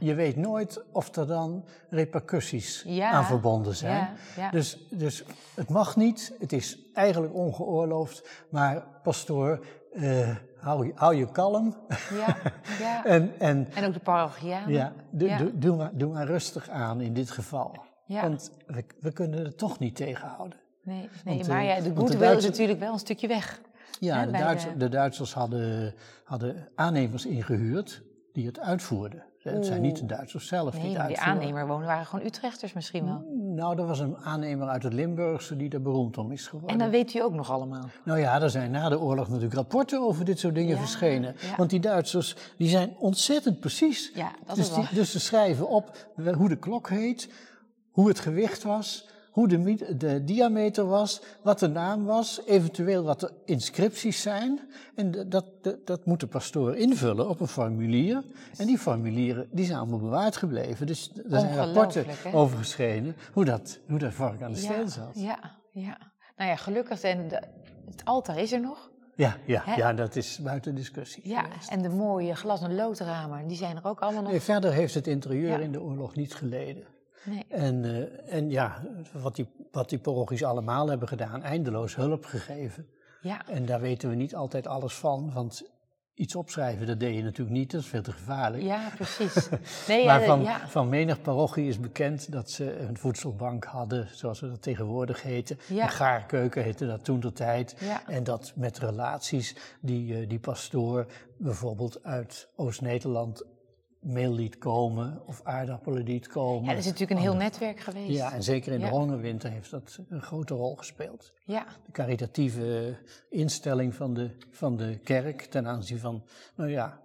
je 0.00 0.14
weet 0.14 0.36
nooit 0.36 0.84
of 0.92 1.16
er 1.16 1.26
dan 1.26 1.64
repercussies 1.90 2.82
Ja, 2.86 3.10
aan 3.10 3.24
verbonden 3.24 3.74
zijn. 3.76 3.94
Ja, 3.96 4.12
ja. 4.36 4.50
Dus, 4.50 4.86
dus 4.90 5.24
het 5.54 5.68
mag 5.68 5.96
niet, 5.96 6.32
het 6.38 6.52
is 6.52 6.78
eigenlijk 6.94 7.34
ongeoorloofd, 7.34 8.28
maar 8.50 8.86
pastoor, 9.02 9.64
eh, 9.92 10.36
hou, 10.56 10.86
je, 10.86 10.92
hou 10.94 11.14
je 11.14 11.30
kalm. 11.30 11.76
ja, 12.14 12.36
ja. 12.84 13.04
en 13.04 13.32
en 13.38 13.68
En 13.74 13.84
ook 13.84 13.92
de 13.92 13.98
parochianen. 14.00 14.72
ja, 14.72 14.92
doe, 15.54 15.76
maar, 15.76 15.90
doe 15.94 16.12
maar 16.12 16.26
rustig 16.26 16.68
aan 16.68 17.00
in 17.00 17.12
dit 17.14 17.30
geval. 17.30 17.76
Want 18.06 18.50
we, 18.66 18.84
we 19.00 19.12
kunnen 19.12 19.44
het 19.44 19.58
toch 19.58 19.78
niet 19.78 19.96
tegenhouden. 19.96 20.58
Nee, 20.82 21.08
nee 21.24 21.36
Want, 21.36 21.48
maar 21.48 21.60
eh, 21.60 21.66
ja, 21.68 21.74
de 21.74 21.82
want 21.82 21.94
de 21.94 22.00
goodwill 22.00 22.20
is 22.20 22.26
Duitse- 22.28 22.48
natuurlijk 22.48 22.78
wel 22.80 22.92
een 22.92 22.98
stukje 22.98 23.28
weg. 23.28 23.60
Ja, 24.00 24.26
Duits- 24.26 24.64
de- 24.64 24.76
de 24.76 24.88
Duitsers 24.88 25.34
hadden, 25.34 25.94
hadden 26.24 26.68
aannemers 26.74 27.26
ingehuurd 27.26 28.02
die 28.38 28.46
het 28.46 28.60
uitvoerden. 28.60 29.22
Het 29.42 29.66
zijn 29.66 29.82
niet 29.82 29.96
de 29.96 30.06
Duitsers 30.06 30.46
zelf 30.46 30.74
die 30.74 30.82
het 30.82 30.98
maar 30.98 31.06
die 31.06 31.20
aannemer 31.20 31.66
wonen 31.66 31.86
waren 31.86 32.06
gewoon 32.06 32.26
Utrechters 32.26 32.72
misschien 32.72 33.04
wel. 33.04 33.24
Nou, 33.54 33.78
er 33.78 33.86
was 33.86 33.98
een 34.00 34.16
aannemer 34.16 34.68
uit 34.68 34.82
het 34.82 34.92
Limburgse 34.92 35.56
die 35.56 35.70
er 35.70 35.82
beroemd 35.82 36.18
om 36.18 36.32
is 36.32 36.46
geworden. 36.46 36.70
En 36.70 36.78
dat 36.78 36.90
weet 36.90 37.14
u 37.14 37.20
ook 37.20 37.32
nog 37.32 37.50
allemaal. 37.50 37.84
Nou 38.04 38.18
ja, 38.18 38.42
er 38.42 38.50
zijn 38.50 38.70
na 38.70 38.88
de 38.88 39.00
oorlog 39.00 39.26
natuurlijk 39.26 39.54
rapporten 39.54 40.00
over 40.00 40.24
dit 40.24 40.38
soort 40.38 40.54
dingen 40.54 40.74
Ja, 40.74 40.80
verschenen. 40.80 41.34
ja. 41.40 41.56
Want 41.56 41.70
die 41.70 41.80
Duitsers, 41.80 42.36
die 42.56 42.68
zijn 42.68 42.94
ontzettend 42.98 43.60
precies. 43.60 44.10
Ja, 44.14 44.32
dat 44.46 44.56
dus, 44.56 44.68
is 44.68 44.74
die, 44.74 44.86
dus 44.94 45.10
ze 45.10 45.20
schrijven 45.20 45.68
op 45.68 46.08
hoe 46.36 46.48
de 46.48 46.58
klok 46.58 46.88
heet, 46.88 47.32
hoe 47.90 48.08
het 48.08 48.20
gewicht 48.20 48.62
was, 48.62 49.08
hoe 49.38 49.48
de, 49.48 49.96
de 49.96 50.24
diameter 50.24 50.86
was, 50.86 51.22
wat 51.42 51.58
de 51.58 51.68
naam 51.68 52.04
was, 52.04 52.40
eventueel 52.46 53.02
wat 53.02 53.20
de 53.20 53.30
inscripties 53.44 54.22
zijn. 54.22 54.60
En 54.94 55.28
dat, 55.28 55.44
dat, 55.62 55.86
dat 55.86 56.06
moet 56.06 56.20
de 56.20 56.26
pastoor 56.26 56.76
invullen 56.76 57.28
op 57.28 57.40
een 57.40 57.46
formulier. 57.48 58.24
En 58.56 58.66
die 58.66 58.78
formulieren 58.78 59.48
die 59.50 59.64
zijn 59.64 59.78
allemaal 59.78 59.98
bewaard 59.98 60.36
gebleven. 60.36 60.86
Dus 60.86 61.12
er 61.30 61.40
zijn 61.40 61.56
rapporten 61.56 62.04
hè? 62.08 62.34
over 62.34 62.58
geschreven 62.58 63.16
hoe 63.32 63.44
dat, 63.44 63.78
hoe 63.88 63.98
dat 63.98 64.12
vark 64.14 64.42
aan 64.42 64.52
de 64.52 64.58
steel 64.58 64.80
ja, 64.80 64.86
zat. 64.86 65.10
ja, 65.14 65.38
ja. 65.72 65.98
Nou 66.36 66.50
ja, 66.50 66.56
gelukkig 66.56 67.00
en 67.02 67.28
de, 67.28 67.42
het 67.90 68.04
altaar 68.04 68.38
is 68.38 68.52
er 68.52 68.60
nog. 68.60 68.90
Ja, 69.14 69.36
ja, 69.46 69.62
Hè? 69.64 69.74
ja, 69.74 69.92
dat 69.92 70.16
is 70.16 70.38
buiten 70.42 70.74
discussie. 70.74 71.28
Ja, 71.28 71.42
geweest. 71.42 71.70
en 71.70 71.82
de 71.82 71.88
mooie 71.88 72.34
glas- 72.34 72.62
en 72.62 72.74
loodramen, 72.74 73.46
die 73.46 73.56
zijn 73.56 73.76
er 73.76 73.84
ook 73.84 74.00
allemaal 74.00 74.22
nog. 74.22 74.30
Nee, 74.30 74.40
verder 74.40 74.72
heeft 74.72 74.94
het 74.94 75.06
interieur 75.06 75.48
Ja. 75.48 75.58
in 75.58 75.72
de 75.72 75.80
oorlog 75.80 76.14
niet 76.14 76.34
geleden. 76.34 76.84
Nee. 77.24 77.44
En, 77.48 77.84
eh, 77.84 78.34
en 78.34 78.50
ja, 78.50 78.82
wat 79.12 79.36
die, 79.36 79.48
wat 79.70 79.88
die 79.88 79.98
parochies 79.98 80.44
allemaal 80.44 80.88
hebben 80.88 81.08
gedaan, 81.08 81.42
eindeloos 81.42 81.96
hulp 81.96 82.24
gegeven. 82.24 82.86
Ja, 83.20 83.46
En 83.46 83.66
daar 83.66 83.80
weten 83.80 84.08
we 84.08 84.14
niet 84.14 84.34
altijd 84.34 84.66
alles 84.66 84.94
van, 84.94 85.32
want 85.32 85.62
iets 86.18 86.34
opschrijven, 86.34 86.86
dat 86.86 87.00
deed 87.00 87.14
je 87.14 87.22
natuurlijk 87.22 87.56
niet, 87.56 87.70
dat 87.70 87.80
is 87.80 87.86
veel 87.86 88.02
te 88.02 88.12
gevaarlijk. 88.12 88.62
ja 88.62 88.90
precies. 88.94 89.48
Nee, 89.88 90.06
maar 90.06 90.20
ja, 90.20 90.26
van, 90.26 90.42
ja. 90.42 90.68
van 90.68 90.88
menig 90.88 91.20
parochie 91.20 91.68
is 91.68 91.80
bekend 91.80 92.32
dat 92.32 92.50
ze 92.50 92.78
een 92.78 92.98
voedselbank 92.98 93.64
hadden, 93.64 94.08
zoals 94.12 94.40
we 94.40 94.48
dat 94.48 94.62
tegenwoordig 94.62 95.22
heten. 95.22 95.58
Ja. 95.68 95.82
Een 95.82 95.90
gaarkeuken 95.90 96.62
heette 96.62 96.86
dat 96.86 97.04
toen 97.04 97.20
de 97.20 97.32
tijd. 97.32 97.76
Ja. 97.80 98.06
En 98.06 98.24
dat 98.24 98.52
met 98.54 98.78
relaties 98.78 99.56
die 99.80 100.14
eh, 100.14 100.28
die 100.28 100.38
pastoor 100.38 101.06
bijvoorbeeld 101.36 102.04
uit 102.04 102.48
Oost-Nederland 102.56 103.44
meel 104.08 104.32
liet 104.32 104.58
komen 104.58 105.22
of 105.26 105.40
aardappelen 105.44 106.02
liet 106.02 106.26
komen. 106.26 106.64
ja, 106.64 106.70
dat 106.70 106.78
is 106.78 106.84
natuurlijk 106.84 107.10
een 107.10 107.26
heel 107.26 107.34
netwerk 107.34 107.80
geweest. 107.80 108.10
Ja, 108.10 108.32
en 108.32 108.42
zeker 108.42 108.72
in 108.72 108.80
de 108.80 108.88
hongerwinter 108.88 109.50
heeft 109.50 109.70
dat 109.70 109.98
een 110.08 110.22
grote 110.22 110.54
rol 110.54 110.76
gespeeld. 110.76 111.32
Ja, 111.44 111.66
De 111.86 111.92
caritatieve 111.92 112.96
instelling 113.30 113.94
van 113.94 114.14
de, 114.14 114.30
van 114.50 114.76
de 114.76 114.98
kerk 114.98 115.42
ten 115.42 115.66
aanzien 115.66 115.98
van, 115.98 116.24
nou 116.54 116.70
ja, 116.70 117.00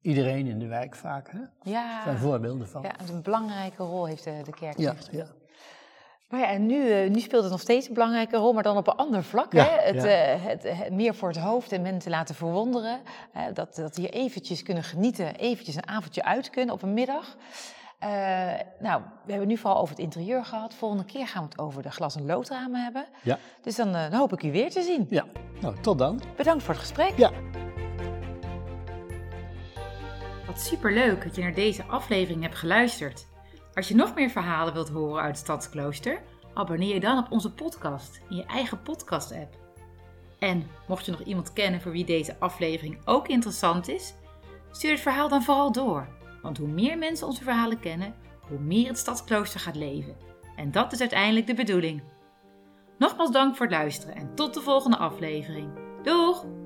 iedereen 0.00 0.46
in 0.46 0.58
de 0.58 0.66
wijk 0.66 0.94
vaak. 0.94 1.30
Hè? 1.30 1.70
ja. 1.70 2.02
zijn 2.02 2.18
voorbeelden 2.18 2.68
van. 2.68 2.82
ja, 2.82 2.94
een 3.08 3.22
belangrijke 3.22 3.82
rol 3.82 4.06
heeft 4.06 4.24
de, 4.24 4.40
de 4.44 4.52
kerk 4.52 4.78
ja, 4.78 4.94
ja. 5.10 5.26
Maar 6.28 6.40
ja, 6.40 6.46
en 6.48 6.66
nu, 6.66 6.90
eh, 6.90 7.10
nu 7.10 7.20
speelt 7.20 7.42
het 7.42 7.52
nog 7.52 7.60
steeds 7.60 7.88
een 7.88 7.94
belangrijke 7.94 8.36
rol, 8.36 8.52
maar 8.52 8.62
dan 8.62 8.76
op 8.76 8.86
een 8.86 8.94
ander 8.96 9.22
vlak. 9.24 9.52
Ja, 9.52 9.64
hè? 9.64 9.70
Het, 9.86 10.02
ja. 10.02 10.08
eh, 10.08 10.44
het, 10.44 10.64
eh, 10.64 10.80
meer 10.90 11.14
voor 11.14 11.28
het 11.28 11.38
hoofd 11.38 11.72
en 11.72 11.82
mensen 11.82 12.10
laten 12.10 12.34
verwonderen. 12.34 13.00
Eh, 13.32 13.42
dat, 13.54 13.74
dat 13.74 13.96
hier 13.96 14.10
eventjes 14.10 14.62
kunnen 14.62 14.82
genieten, 14.84 15.34
eventjes 15.36 15.74
een 15.76 15.88
avondje 15.88 16.24
uit 16.24 16.50
kunnen 16.50 16.74
op 16.74 16.82
een 16.82 16.94
middag. 16.94 17.36
Eh, 17.98 18.08
nou, 18.78 19.02
we 19.24 19.30
hebben 19.30 19.48
nu 19.48 19.56
vooral 19.56 19.80
over 19.80 19.94
het 19.94 20.04
interieur 20.04 20.44
gehad. 20.44 20.74
Volgende 20.74 21.04
keer 21.04 21.26
gaan 21.26 21.42
we 21.42 21.48
het 21.48 21.58
over 21.58 21.82
de 21.82 21.90
glas- 21.90 22.16
en 22.16 22.26
loodramen 22.26 22.82
hebben. 22.82 23.06
Ja. 23.22 23.38
Dus 23.62 23.76
dan, 23.76 23.94
eh, 23.94 24.10
dan 24.10 24.18
hoop 24.18 24.32
ik 24.32 24.42
u 24.42 24.52
weer 24.52 24.70
te 24.70 24.82
zien. 24.82 25.06
ja. 25.10 25.24
Nou, 25.60 25.74
tot 25.80 25.98
dan. 25.98 26.20
Bedankt 26.36 26.62
voor 26.62 26.74
het 26.74 26.82
gesprek. 26.82 27.12
Ja. 27.16 27.30
Wat 30.46 30.60
superleuk 30.60 31.24
dat 31.24 31.34
je 31.36 31.42
naar 31.42 31.54
deze 31.54 31.84
aflevering 31.84 32.42
hebt 32.42 32.54
geluisterd. 32.56 33.26
Als 33.76 33.88
je 33.88 33.94
nog 33.94 34.14
meer 34.14 34.30
verhalen 34.30 34.72
wilt 34.72 34.88
horen 34.88 35.22
uit 35.22 35.36
Stadsklooster, 35.38 36.22
abonneer 36.54 36.94
je 36.94 37.00
dan 37.00 37.18
op 37.18 37.32
onze 37.32 37.52
podcast 37.52 38.20
in 38.28 38.36
je 38.36 38.44
eigen 38.44 38.82
podcast-app. 38.82 39.54
En 40.38 40.70
mocht 40.88 41.04
je 41.04 41.10
nog 41.10 41.20
iemand 41.20 41.52
kennen 41.52 41.80
voor 41.80 41.92
wie 41.92 42.04
deze 42.04 42.36
aflevering 42.38 42.98
ook 43.04 43.28
interessant 43.28 43.88
is, 43.88 44.14
stuur 44.70 44.90
het 44.90 45.00
verhaal 45.00 45.28
dan 45.28 45.42
vooral 45.42 45.72
door. 45.72 46.08
Want 46.42 46.58
hoe 46.58 46.68
meer 46.68 46.98
mensen 46.98 47.26
onze 47.26 47.42
verhalen 47.42 47.80
kennen, 47.80 48.14
hoe 48.48 48.58
meer 48.58 48.88
het 48.88 48.98
Stadsklooster 48.98 49.60
gaat 49.60 49.76
leven. 49.76 50.16
En 50.56 50.70
dat 50.70 50.92
is 50.92 51.00
uiteindelijk 51.00 51.46
de 51.46 51.54
bedoeling. 51.54 52.02
Nogmaals 52.98 53.30
dank 53.30 53.56
voor 53.56 53.66
het 53.66 53.74
luisteren 53.74 54.16
en 54.16 54.34
tot 54.34 54.54
de 54.54 54.60
volgende 54.60 54.96
aflevering. 54.96 55.70
Doeg! 56.02 56.65